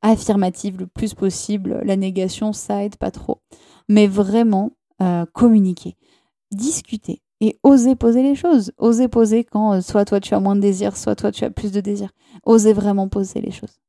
affirmatives 0.00 0.78
le 0.78 0.86
plus 0.86 1.12
possible. 1.12 1.82
La 1.84 1.96
négation, 1.96 2.52
ça 2.54 2.82
aide 2.82 2.96
pas 2.96 3.10
trop. 3.10 3.42
Mais 3.88 4.06
vraiment, 4.06 4.70
euh, 5.02 5.26
communiquer, 5.32 5.96
discuter 6.50 7.22
et 7.40 7.58
oser 7.62 7.96
poser 7.96 8.22
les 8.22 8.34
choses. 8.34 8.72
Oser 8.78 9.08
poser 9.08 9.44
quand 9.44 9.74
euh, 9.74 9.80
soit 9.80 10.04
toi 10.04 10.20
tu 10.20 10.34
as 10.34 10.40
moins 10.40 10.56
de 10.56 10.60
désir, 10.60 10.96
soit 10.96 11.16
toi 11.16 11.32
tu 11.32 11.44
as 11.44 11.50
plus 11.50 11.72
de 11.72 11.80
désir. 11.80 12.10
Oser 12.44 12.72
vraiment 12.72 13.08
poser 13.08 13.40
les 13.40 13.50
choses. 13.50 13.80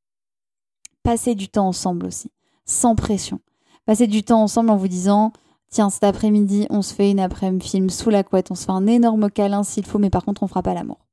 Passer 1.03 1.35
du 1.35 1.49
temps 1.49 1.67
ensemble 1.67 2.05
aussi, 2.05 2.31
sans 2.65 2.95
pression. 2.95 3.39
Passer 3.85 4.07
du 4.07 4.23
temps 4.23 4.41
ensemble 4.41 4.69
en 4.71 4.77
vous 4.77 4.87
disant 4.87 5.33
tiens, 5.69 5.89
cet 5.89 6.03
après-midi, 6.03 6.67
on 6.69 6.81
se 6.81 6.93
fait 6.93 7.11
une 7.11 7.19
après-midi 7.19 7.67
film 7.67 7.89
sous 7.89 8.09
la 8.09 8.23
couette, 8.23 8.51
on 8.51 8.55
se 8.55 8.65
fait 8.65 8.71
un 8.71 8.87
énorme 8.87 9.29
câlin 9.29 9.63
s'il 9.63 9.85
faut, 9.85 9.99
mais 9.99 10.09
par 10.09 10.23
contre, 10.23 10.43
on 10.43 10.47
fera 10.47 10.63
pas 10.63 10.73
l'amour. 10.73 11.05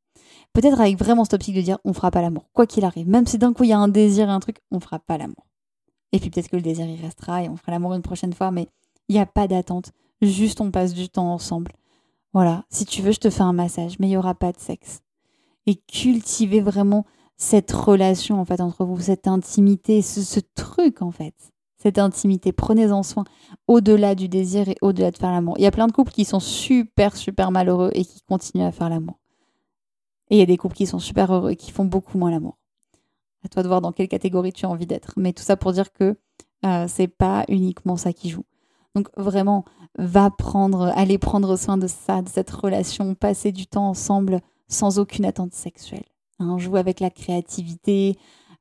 Peut-être 0.53 0.81
avec 0.81 0.99
vraiment 0.99 1.25
cette 1.25 1.35
optique 1.35 1.57
de 1.57 1.63
dire, 1.63 1.79
on 1.85 1.93
fera 1.93 2.11
pas 2.11 2.23
l'amour, 2.23 2.49
quoi 2.53 2.67
qu'il 2.67 2.85
arrive. 2.85 3.09
Même 3.09 3.27
si 3.27 3.39
d'un 3.39 3.53
coup, 3.53 3.65
il 3.65 3.71
y 3.71 3.73
a 3.73 3.79
un 3.79 3.89
désir, 3.89 4.29
un 4.29 4.41
truc, 4.41 4.59
on 4.71 4.81
fera 4.81 4.99
pas 4.99 5.17
l'amour. 5.17 5.47
Et 6.13 6.19
puis 6.19 6.31
peut-être 6.31 6.49
que 6.49 6.57
le 6.57 6.63
désir, 6.63 6.87
il 6.87 7.01
restera 7.01 7.43
et 7.43 7.49
on 7.49 7.57
fera 7.57 7.73
l'amour 7.73 7.95
une 7.95 8.03
prochaine 8.03 8.33
fois, 8.33 8.51
mais 8.51 8.69
il 9.11 9.15
n'y 9.15 9.21
a 9.21 9.27
pas 9.27 9.47
d'attente. 9.47 9.93
Juste, 10.23 10.63
on 10.63 10.71
passe 10.71 10.95
du 10.95 11.11
temps 11.11 11.31
ensemble. 11.31 11.73
Voilà, 12.33 12.65
si 12.71 12.87
tu 12.87 13.03
veux, 13.03 13.13
je 13.13 13.21
te 13.21 13.29
fais 13.29 13.43
un 13.43 13.53
massage, 13.53 13.99
mais 13.99 14.07
il 14.07 14.11
n'y 14.11 14.17
aura 14.17 14.35
pas 14.35 14.53
de 14.53 14.59
sexe. 14.59 15.03
Et 15.67 15.75
cultiver 15.75 16.63
vraiment 16.63 17.05
cette 17.37 17.73
relation, 17.73 18.41
en 18.41 18.47
fait, 18.47 18.63
entre 18.63 18.87
vous, 18.87 19.01
cette 19.01 19.27
intimité, 19.27 20.01
ce 20.01 20.41
truc, 20.55 21.03
en 21.03 21.11
fait 21.11 21.35
cette 21.81 21.99
intimité. 21.99 22.53
Prenez-en 22.53 23.03
soin 23.03 23.25
au-delà 23.67 24.15
du 24.15 24.29
désir 24.29 24.69
et 24.69 24.77
au-delà 24.83 25.11
de 25.11 25.17
faire 25.17 25.33
l'amour. 25.33 25.55
Il 25.59 25.63
y 25.63 25.67
a 25.67 25.71
plein 25.71 25.87
de 25.87 25.93
couples 25.93 26.13
qui 26.13 26.25
sont 26.25 26.41
super, 26.41 27.17
super 27.17 27.51
malheureux 27.51 27.91
et 27.95 28.05
qui 28.05 28.21
continuent 28.29 28.65
à 28.65 28.73
faire 28.73 28.91
l'amour. 28.91 29.19
Et 30.29 30.37
il 30.37 30.39
y 30.39 30.43
a 30.43 30.47
des 30.47 30.59
couples 30.59 30.77
qui 30.77 30.87
sont 30.87 30.99
super 30.99 31.33
heureux 31.33 31.53
et 31.53 31.57
qui 31.57 31.71
font 31.71 31.85
beaucoup 31.85 32.19
moins 32.19 32.31
l'amour. 32.31 32.59
À 33.45 33.49
toi 33.49 33.63
de 33.63 33.69
voir 33.69 33.81
dans 33.81 33.93
quelle 33.93 34.09
catégorie 34.09 34.53
tu 34.53 34.67
as 34.67 34.69
envie 34.69 34.87
d'être. 34.87 35.15
Mais 35.17 35.33
tout 35.33 35.43
ça 35.43 35.57
pour 35.57 35.73
dire 35.73 35.93
que 35.93 36.19
euh, 36.67 36.85
c'est 36.87 37.09
pas 37.09 37.45
uniquement 37.49 37.97
ça 37.97 38.13
qui 38.13 38.29
joue. 38.29 38.45
Donc 38.95 39.09
vraiment, 39.17 39.65
va 39.99 40.31
prendre, 40.31 40.93
allez 40.97 41.19
prendre 41.19 41.57
soin 41.57 41.77
de 41.77 41.87
ça, 41.87 42.23
de 42.23 42.29
cette 42.29 42.51
relation, 42.51 43.15
passer 43.15 43.53
du 43.53 43.67
temps 43.67 43.89
ensemble 43.89 44.41
sans 44.69 44.99
aucune 44.99 45.25
attente 45.25 45.53
sexuelle. 45.53 46.05
Hein, 46.39 46.59
joue 46.59 46.77
avec 46.77 47.01
la 47.01 47.11
créativité, 47.11 48.17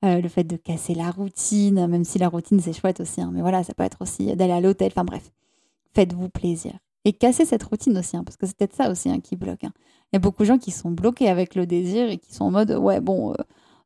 euh, 0.05 0.21
le 0.21 0.29
fait 0.29 0.43
de 0.43 0.57
casser 0.57 0.95
la 0.95 1.11
routine, 1.11 1.87
même 1.87 2.03
si 2.03 2.19
la 2.19 2.29
routine 2.29 2.59
c'est 2.59 2.73
chouette 2.73 2.99
aussi, 2.99 3.21
hein, 3.21 3.31
mais 3.33 3.41
voilà, 3.41 3.63
ça 3.63 3.73
peut 3.73 3.83
être 3.83 4.01
aussi 4.01 4.35
d'aller 4.35 4.53
à 4.53 4.61
l'hôtel, 4.61 4.91
enfin 4.91 5.05
bref, 5.05 5.31
faites-vous 5.93 6.29
plaisir. 6.29 6.73
Et 7.05 7.13
casser 7.13 7.45
cette 7.45 7.63
routine 7.63 7.97
aussi, 7.97 8.17
hein, 8.17 8.23
parce 8.23 8.37
que 8.37 8.45
c'est 8.45 8.55
peut-être 8.57 8.75
ça 8.75 8.91
aussi 8.91 9.09
hein, 9.09 9.19
qui 9.19 9.35
bloque. 9.35 9.63
Il 9.63 9.69
y 10.13 10.17
a 10.17 10.19
beaucoup 10.19 10.43
de 10.43 10.47
gens 10.47 10.57
qui 10.57 10.71
sont 10.71 10.91
bloqués 10.91 11.29
avec 11.29 11.55
le 11.55 11.65
désir 11.65 12.09
et 12.09 12.17
qui 12.17 12.33
sont 12.33 12.45
en 12.45 12.51
mode, 12.51 12.71
ouais, 12.71 12.99
bon, 12.99 13.31
euh, 13.31 13.35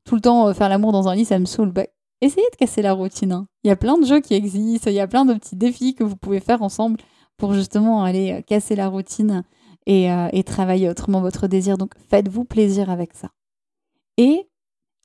tout 0.04 0.16
le 0.16 0.22
temps 0.22 0.48
euh, 0.48 0.54
faire 0.54 0.70
l'amour 0.70 0.92
dans 0.92 1.08
un 1.08 1.16
lit, 1.16 1.26
ça 1.26 1.38
me 1.40 1.46
saoule. 1.46 1.72
Bah, 1.72 1.86
essayez 2.24 2.48
de 2.52 2.58
casser 2.58 2.82
la 2.82 2.94
routine. 2.94 3.46
Il 3.64 3.68
y 3.68 3.72
a 3.72 3.76
plein 3.76 3.98
de 3.98 4.06
jeux 4.06 4.20
qui 4.20 4.34
existent, 4.34 4.90
il 4.90 4.96
y 4.96 5.00
a 5.00 5.08
plein 5.08 5.26
de 5.26 5.34
petits 5.34 5.56
défis 5.56 5.96
que 5.96 6.04
vous 6.04 6.16
pouvez 6.16 6.40
faire 6.40 6.62
ensemble 6.62 7.00
pour 7.38 7.54
justement 7.54 8.04
aller 8.04 8.44
casser 8.48 8.76
la 8.76 8.88
routine 8.88 9.44
et, 9.86 10.08
et 10.32 10.44
travailler 10.44 10.90
autrement 10.90 11.22
votre 11.22 11.48
désir. 11.48 11.78
Donc 11.78 11.94
faites-vous 12.10 12.46
plaisir 12.46 12.90
avec 12.90 13.14
ça. 13.14 13.30
Et 14.18 14.48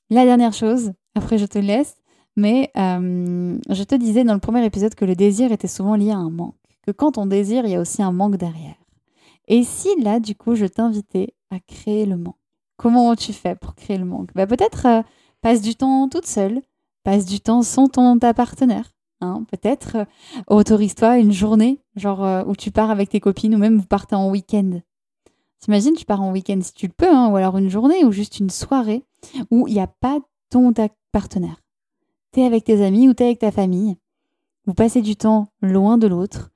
la 0.09 0.25
dernière 0.25 0.53
chose, 0.53 0.93
après 1.15 1.37
je 1.37 1.45
te 1.45 1.59
laisse, 1.59 1.95
mais 2.35 2.71
euh, 2.77 3.57
je 3.69 3.83
te 3.83 3.95
disais 3.95 4.23
dans 4.23 4.33
le 4.33 4.39
premier 4.39 4.65
épisode 4.65 4.95
que 4.95 5.05
le 5.05 5.15
désir 5.15 5.51
était 5.51 5.67
souvent 5.67 5.95
lié 5.95 6.11
à 6.11 6.17
un 6.17 6.29
manque, 6.29 6.55
que 6.85 6.91
quand 6.91 7.17
on 7.17 7.25
désire, 7.25 7.65
il 7.65 7.71
y 7.71 7.75
a 7.75 7.81
aussi 7.81 8.01
un 8.01 8.11
manque 8.11 8.37
derrière. 8.37 8.75
Et 9.47 9.63
si 9.63 9.89
là, 10.01 10.19
du 10.19 10.35
coup, 10.35 10.55
je 10.55 10.65
t'invitais 10.65 11.33
à 11.51 11.59
créer 11.59 12.05
le 12.05 12.17
manque 12.17 12.35
Comment 12.77 13.13
tu 13.15 13.33
fais 13.33 13.55
pour 13.55 13.75
créer 13.75 13.97
le 13.97 14.05
manque? 14.05 14.29
Bah, 14.33 14.47
Peut-être 14.47 14.85
euh, 14.85 15.01
passe 15.41 15.61
du 15.61 15.75
temps 15.75 16.07
toute 16.07 16.25
seule, 16.25 16.61
passe 17.09 17.25
du 17.25 17.39
temps 17.39 17.63
sans 17.63 17.87
ton 17.87 18.19
ta 18.19 18.35
partenaire. 18.35 18.91
Hein, 19.19 19.43
peut-être 19.49 20.05
autorise-toi 20.47 21.17
une 21.17 21.31
journée, 21.31 21.81
genre 21.95 22.23
euh, 22.23 22.43
où 22.45 22.55
tu 22.55 22.69
pars 22.69 22.91
avec 22.91 23.09
tes 23.09 23.19
copines 23.19 23.55
ou 23.55 23.57
même 23.57 23.79
vous 23.79 23.87
partez 23.87 24.13
en 24.13 24.29
week-end. 24.29 24.81
T'imagines, 25.59 25.95
tu 25.95 26.05
pars 26.05 26.21
en 26.21 26.31
week-end 26.31 26.59
si 26.61 26.71
tu 26.71 26.85
le 26.85 26.93
peux, 26.95 27.09
hein, 27.09 27.29
ou 27.31 27.35
alors 27.35 27.57
une 27.57 27.69
journée 27.69 28.05
ou 28.05 28.11
juste 28.11 28.39
une 28.39 28.51
soirée 28.51 29.03
où 29.49 29.67
il 29.67 29.73
n'y 29.73 29.79
a 29.79 29.87
pas 29.87 30.19
ton 30.51 30.71
ta 30.71 30.87
partenaire. 31.11 31.63
T'es 32.31 32.43
avec 32.43 32.65
tes 32.65 32.85
amis 32.85 33.09
ou 33.09 33.15
t'es 33.15 33.25
avec 33.25 33.39
ta 33.39 33.51
famille. 33.51 33.97
Vous 34.67 34.75
passez 34.75 35.01
du 35.01 35.15
temps 35.15 35.51
loin 35.63 35.97
de 35.97 36.05
l'autre 36.05 36.51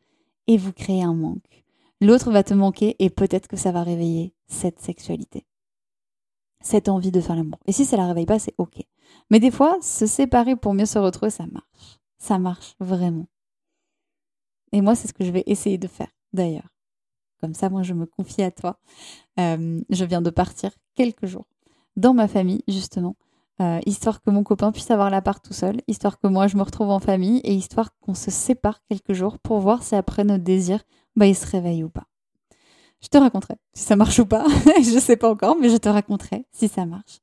et 0.46 0.58
vous 0.58 0.72
créez 0.72 1.02
un 1.02 1.16
manque. 1.16 1.63
L'autre 2.00 2.32
va 2.32 2.44
te 2.44 2.54
manquer 2.54 2.96
et 3.00 3.10
peut-être 3.10 3.48
que 3.48 3.58
ça 3.58 3.72
va 3.72 3.82
réveiller 3.82 4.36
cette 4.46 4.80
sexualité. 4.80 5.48
Cette 6.62 6.89
envie 6.89 7.12
de 7.12 7.22
faire 7.22 7.36
l'amour. 7.36 7.58
Et 7.66 7.72
si 7.72 7.86
ça 7.86 7.98
la 7.98 8.06
réveille 8.06 8.28
pas, 8.28 8.38
c'est 8.38 8.54
ok. 8.60 8.84
Mais 9.30 9.39
des 9.39 9.52
fois, 9.52 9.78
se 9.82 10.06
séparer 10.06 10.56
pour 10.56 10.73
mieux 10.73 10.86
se 10.86 10.99
retrouver, 10.99 11.32
ça 11.32 11.45
marche. 11.45 11.99
Ça 12.17 12.39
marche 12.39 12.76
vraiment. 12.80 13.28
Et 14.71 14.82
moi, 14.82 14.95
c'est 14.95 15.08
ce 15.08 15.13
que 15.13 15.23
je 15.23 15.32
vais 15.32 15.43
essayer 15.45 15.78
de 15.78 15.88
faire, 15.88 16.12
d'ailleurs. 16.34 16.69
Comme 17.41 17.54
ça, 17.54 17.69
moi, 17.69 17.84
je 17.84 17.93
me 17.93 18.06
confie 18.06 18.43
à 18.43 18.52
toi. 18.52 18.80
Euh, 19.39 19.82
je 19.89 20.06
viens 20.06 20.21
de 20.21 20.30
partir 20.30 20.71
quelques 20.95 21.26
jours 21.26 21.47
dans 21.95 22.13
ma 22.13 22.28
famille, 22.28 22.63
justement, 22.67 23.15
euh, 23.62 23.80
histoire 23.86 24.21
que 24.21 24.32
mon 24.32 24.43
copain 24.43 24.71
puisse 24.71 24.89
avoir 24.89 25.10
l'appart 25.10 25.43
tout 25.43 25.54
seul, 25.54 25.82
histoire 25.88 26.19
que 26.19 26.28
moi, 26.28 26.47
je 26.47 26.58
me 26.58 26.63
retrouve 26.63 26.89
en 26.89 26.99
famille 26.99 27.39
et 27.43 27.54
histoire 27.54 27.95
qu'on 27.99 28.15
se 28.15 28.32
sépare 28.32 28.80
quelques 28.89 29.13
jours 29.13 29.38
pour 29.39 29.60
voir 29.60 29.84
si 29.84 29.95
après 29.95 30.23
notre 30.23 30.43
désir, 30.43 30.84
bah, 31.15 31.28
il 31.28 31.36
se 31.36 31.45
réveille 31.45 31.84
ou 31.84 31.89
pas. 31.89 32.08
Je 33.02 33.10
te 33.10 33.17
raconterai 33.17 33.56
si 33.73 33.84
ça 33.84 33.95
marche 33.95 34.17
ou 34.19 34.26
pas. 34.26 34.45
je 34.78 34.99
sais 34.99 35.17
pas 35.17 35.30
encore, 35.30 35.58
mais 35.60 35.69
je 35.69 35.78
te 35.78 35.89
raconterai 35.89 36.45
si 36.52 36.67
ça 36.67 36.86
marche. 36.86 37.19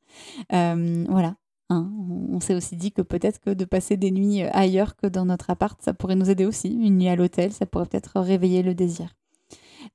Euh, 0.53 1.05
voilà. 1.09 1.35
Hein. 1.71 1.91
on 2.31 2.41
s'est 2.41 2.55
aussi 2.55 2.77
dit 2.77 2.93
que 2.93 3.01
peut-être 3.01 3.41
que 3.41 3.51
de 3.51 3.65
passer 3.65 3.97
des 3.97 4.11
nuits 4.11 4.43
ailleurs 4.43 4.97
que 4.97 5.07
dans 5.07 5.25
notre 5.25 5.51
appart, 5.51 5.81
ça 5.81 5.95
pourrait 5.95 6.17
nous 6.17 6.29
aider 6.29 6.45
aussi. 6.45 6.69
Une 6.69 6.99
nuit 6.99 7.09
à 7.09 7.17
l'hôtel, 7.17 7.53
ça 7.53 7.65
pourrait 7.65 7.87
peut-être 7.87 8.21
réveiller 8.21 8.63
le 8.63 8.75
désir. 8.75 9.15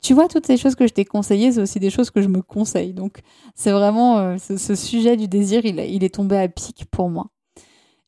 Tu 0.02 0.14
vois, 0.14 0.28
toutes 0.28 0.48
ces 0.48 0.58
choses 0.58 0.76
que 0.76 0.88
je 0.88 0.94
t'ai 0.94 1.06
conseillées, 1.06 1.52
c'est 1.52 1.62
aussi 1.62 1.80
des 1.80 1.90
choses 1.90 2.12
que 2.12 2.22
je 2.22 2.28
me 2.28 2.42
conseille. 2.42 2.94
Donc, 2.94 3.20
c'est 3.54 3.72
vraiment 3.72 4.18
euh, 4.18 4.38
ce, 4.38 4.76
sujet 4.76 5.18
du 5.18 5.28
désir, 5.28 5.66
il 5.66 6.04
est 6.04 6.16
tombé 6.16 6.38
à 6.38 6.48
pic 6.48 6.86
pour 6.90 7.10
moi. 7.10 7.28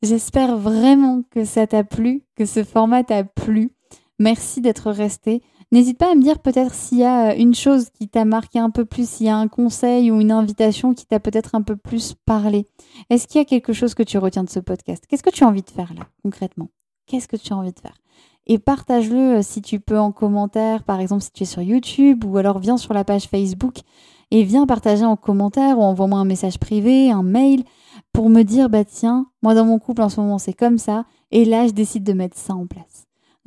J'espère 0.03 0.57
vraiment 0.57 1.23
que 1.31 1.43
ça 1.43 1.65
t'a 1.65 1.83
plu, 1.83 2.23
que 2.35 2.45
ce 2.45 2.63
format 2.63 3.03
t'a 3.03 3.23
plu. 3.23 3.71
Merci 4.19 4.61
d'être 4.61 4.91
resté. 4.91 5.41
N'hésite 5.71 5.97
pas 5.97 6.11
à 6.11 6.15
me 6.15 6.21
dire 6.21 6.39
peut-être 6.39 6.73
s'il 6.73 6.99
y 6.99 7.03
a 7.03 7.35
une 7.35 7.53
chose 7.53 7.89
qui 7.89 8.07
t'a 8.07 8.23
marqué 8.23 8.57
un 8.57 8.69
peu 8.69 8.85
plus, 8.85 9.09
s'il 9.09 9.25
y 9.25 9.29
a 9.29 9.35
un 9.35 9.49
conseil 9.49 10.11
ou 10.11 10.21
une 10.21 10.31
invitation 10.31 10.93
qui 10.93 11.05
t'a 11.05 11.19
peut-être 11.19 11.55
un 11.55 11.61
peu 11.61 11.75
plus 11.75 12.15
parlé. 12.25 12.67
Est-ce 13.09 13.27
qu'il 13.27 13.39
y 13.39 13.41
a 13.41 13.45
quelque 13.45 13.73
chose 13.73 13.93
que 13.93 14.03
tu 14.03 14.17
retiens 14.17 14.45
de 14.45 14.49
ce 14.49 14.61
podcast? 14.61 15.03
Qu'est-ce 15.07 15.23
que 15.23 15.29
tu 15.29 15.43
as 15.43 15.47
envie 15.47 15.63
de 15.63 15.69
faire 15.69 15.93
là, 15.93 16.03
concrètement? 16.23 16.69
Qu'est-ce 17.05 17.27
que 17.27 17.35
tu 17.35 17.51
as 17.51 17.57
envie 17.57 17.73
de 17.73 17.79
faire? 17.79 17.97
Et 18.45 18.59
partage-le 18.59 19.37
euh, 19.37 19.41
si 19.41 19.61
tu 19.61 19.81
peux 19.81 19.99
en 19.99 20.13
commentaire, 20.13 20.83
par 20.83 21.01
exemple 21.01 21.21
si 21.21 21.31
tu 21.31 21.43
es 21.43 21.45
sur 21.45 21.61
YouTube 21.61 22.23
ou 22.23 22.37
alors 22.37 22.59
viens 22.59 22.77
sur 22.77 22.93
la 22.93 23.03
page 23.03 23.27
Facebook 23.27 23.79
et 24.31 24.43
viens 24.43 24.65
partager 24.65 25.03
en 25.03 25.17
commentaire 25.17 25.79
ou 25.79 25.83
envoie-moi 25.83 26.19
un 26.19 26.25
message 26.25 26.57
privé, 26.57 27.11
un 27.11 27.23
mail 27.23 27.63
pour 28.13 28.29
me 28.29 28.43
dire 28.43 28.69
bah 28.69 28.85
tiens, 28.85 29.27
moi 29.41 29.53
dans 29.53 29.65
mon 29.65 29.79
couple 29.79 30.01
en 30.01 30.09
ce 30.09 30.21
moment 30.21 30.37
c'est 30.37 30.53
comme 30.53 30.77
ça 30.77 31.05
et 31.31 31.43
là 31.43 31.67
je 31.67 31.73
décide 31.73 32.05
de 32.05 32.13
mettre 32.13 32.37
ça 32.37 32.53
en 32.55 32.67
place. 32.67 32.96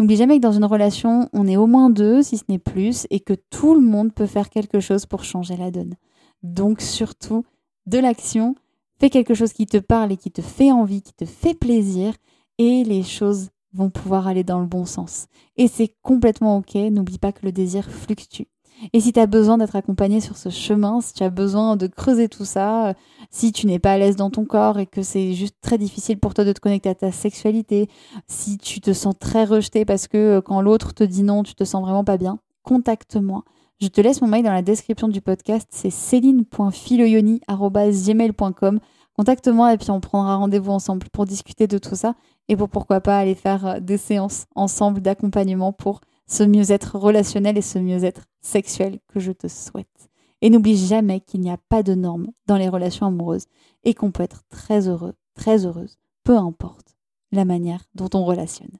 N'oublie 0.01 0.17
jamais 0.17 0.39
que 0.39 0.43
dans 0.43 0.53
une 0.53 0.65
relation, 0.65 1.29
on 1.35 1.47
est 1.47 1.59
au 1.59 1.67
moins 1.67 1.91
deux, 1.91 2.23
si 2.23 2.39
ce 2.39 2.45
n'est 2.49 2.59
plus, 2.59 3.07
et 3.11 3.21
que 3.21 3.35
tout 3.35 3.75
le 3.75 3.83
monde 3.83 4.15
peut 4.15 4.25
faire 4.25 4.49
quelque 4.49 4.81
chose 4.81 5.05
pour 5.05 5.25
changer 5.25 5.59
la 5.59 5.71
donne. 5.71 5.95
Donc 6.43 6.81
surtout, 6.81 7.45
de 7.85 7.99
l'action, 7.99 8.55
fais 8.99 9.11
quelque 9.11 9.35
chose 9.35 9.53
qui 9.53 9.67
te 9.67 9.77
parle 9.77 10.13
et 10.13 10.17
qui 10.17 10.31
te 10.31 10.41
fait 10.41 10.73
envie, 10.73 11.03
qui 11.03 11.13
te 11.13 11.27
fait 11.27 11.53
plaisir, 11.53 12.15
et 12.57 12.83
les 12.83 13.03
choses 13.03 13.51
vont 13.75 13.91
pouvoir 13.91 14.27
aller 14.27 14.43
dans 14.43 14.61
le 14.61 14.67
bon 14.67 14.87
sens. 14.87 15.27
Et 15.59 15.69
c'est 15.69 15.95
complètement 16.01 16.57
OK, 16.57 16.77
n'oublie 16.77 17.19
pas 17.19 17.33
que 17.33 17.45
le 17.45 17.53
désir 17.53 17.85
fluctue. 17.91 18.45
Et 18.93 19.01
si 19.01 19.12
tu 19.12 19.21
as 19.21 19.27
besoin 19.27 19.59
d'être 19.59 19.77
accompagné 19.77 20.21
sur 20.21 20.37
ce 20.37 20.49
chemin, 20.49 21.01
si 21.01 21.14
tu 21.14 21.23
as 21.23 21.31
besoin 21.31 21.77
de 21.77 21.87
creuser 21.87 22.29
tout 22.29 22.45
ça, 22.45 22.88
euh, 22.88 22.95
si 23.31 23.53
tu 23.53 23.66
n'es 23.66 23.79
pas 23.79 23.93
à 23.93 23.99
l'aise 23.99 24.16
dans 24.16 24.31
ton 24.31 24.45
corps 24.45 24.79
et 24.79 24.87
que 24.87 25.03
c'est 25.03 25.35
juste 25.35 25.57
très 25.61 25.79
difficile 25.79 26.19
pour 26.19 26.35
toi 26.35 26.45
de 26.45 26.53
te 26.53 26.61
connecter 26.61 26.88
à 26.88 26.95
ta 26.95 27.12
sexualité, 27.12 27.88
si 28.27 28.59
tu 28.59 28.81
te 28.81 28.93
sens 28.93 29.14
très 29.19 29.45
rejeté 29.45 29.85
parce 29.85 30.09
que 30.09 30.38
euh, 30.38 30.40
quand 30.40 30.62
l'autre 30.62 30.95
te 30.95 31.05
dit 31.05 31.23
non, 31.23 31.43
tu 31.43 31.55
te 31.55 31.64
sens 31.64 31.83
vraiment 31.83 32.05
pas 32.05 32.16
bien, 32.16 32.38
contacte-moi. 32.62 33.45
Je 33.81 33.88
te 33.88 34.01
laisse 34.01 34.21
mon 34.21 34.29
mail 34.29 34.45
dans 34.45 34.53
la 34.53 34.62
description 34.62 35.09
du 35.09 35.21
podcast, 35.21 35.69
c'est 35.71 35.90
céline.filoyoni.com. 35.90 38.81
Contacte-moi 39.16 39.75
et 39.75 39.79
puis 39.79 39.90
on 39.90 40.01
prendra 40.01 40.37
rendez-vous 40.37 40.73
ensemble 40.73 41.07
pour 41.12 41.27
discuter 41.27 41.66
de 41.66 41.79
tout 41.79 41.97
ça 41.97 42.14
et 42.49 42.57
pour 42.57 42.69
pourquoi 42.69 43.01
pas 43.01 43.19
aller 43.19 43.35
faire 43.35 43.66
euh, 43.66 43.81
des 43.81 43.99
séances 43.99 44.47
ensemble 44.55 45.01
d'accompagnement 45.01 45.73
pour 45.73 46.01
ce 46.31 46.45
mieux-être 46.45 46.97
relationnel 46.97 47.59
et 47.59 47.62
ce 47.62 47.79
mieux-être 47.79 48.23
sexuel 48.40 49.01
que 49.09 49.19
je 49.19 49.33
te 49.33 49.49
souhaite. 49.49 50.11
Et 50.43 50.49
n'oublie 50.49 50.77
jamais 50.77 51.21
qu'il 51.21 51.40
n'y 51.40 51.51
a 51.51 51.59
pas 51.69 51.83
de 51.83 51.95
normes 51.95 52.29
dans 52.47 52.57
les 52.57 52.69
relations 52.69 53.07
amoureuses 53.07 53.47
et 53.85 53.95
qu'on 53.95 54.12
peut 54.12 54.23
être 54.23 54.43
très 54.49 54.88
heureux, 54.88 55.14
très 55.35 55.66
heureuse, 55.66 55.99
peu 56.23 56.37
importe 56.37 56.97
la 57.33 57.45
manière 57.45 57.85
dont 57.95 58.09
on 58.14 58.25
relationne. 58.25 58.71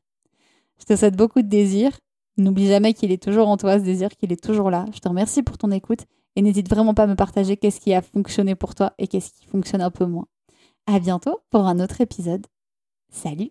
Je 0.78 0.84
te 0.84 0.96
souhaite 0.96 1.16
beaucoup 1.16 1.42
de 1.42 1.48
désir. 1.48 1.98
N'oublie 2.38 2.68
jamais 2.68 2.94
qu'il 2.94 3.12
est 3.12 3.22
toujours 3.22 3.48
en 3.48 3.56
toi 3.56 3.78
ce 3.78 3.84
désir, 3.84 4.10
qu'il 4.10 4.32
est 4.32 4.42
toujours 4.42 4.70
là. 4.70 4.86
Je 4.94 5.00
te 5.00 5.08
remercie 5.08 5.42
pour 5.42 5.58
ton 5.58 5.72
écoute 5.72 6.06
et 6.36 6.42
n'hésite 6.42 6.70
vraiment 6.70 6.94
pas 6.94 7.02
à 7.02 7.08
me 7.08 7.16
partager 7.16 7.56
qu'est-ce 7.56 7.80
qui 7.80 7.92
a 7.92 8.00
fonctionné 8.00 8.54
pour 8.54 8.74
toi 8.74 8.94
et 8.98 9.08
qu'est-ce 9.08 9.32
qui 9.32 9.44
fonctionne 9.46 9.82
un 9.82 9.90
peu 9.90 10.06
moins. 10.06 10.26
À 10.86 11.00
bientôt 11.00 11.40
pour 11.50 11.66
un 11.66 11.80
autre 11.80 12.00
épisode. 12.00 12.46
Salut! 13.10 13.50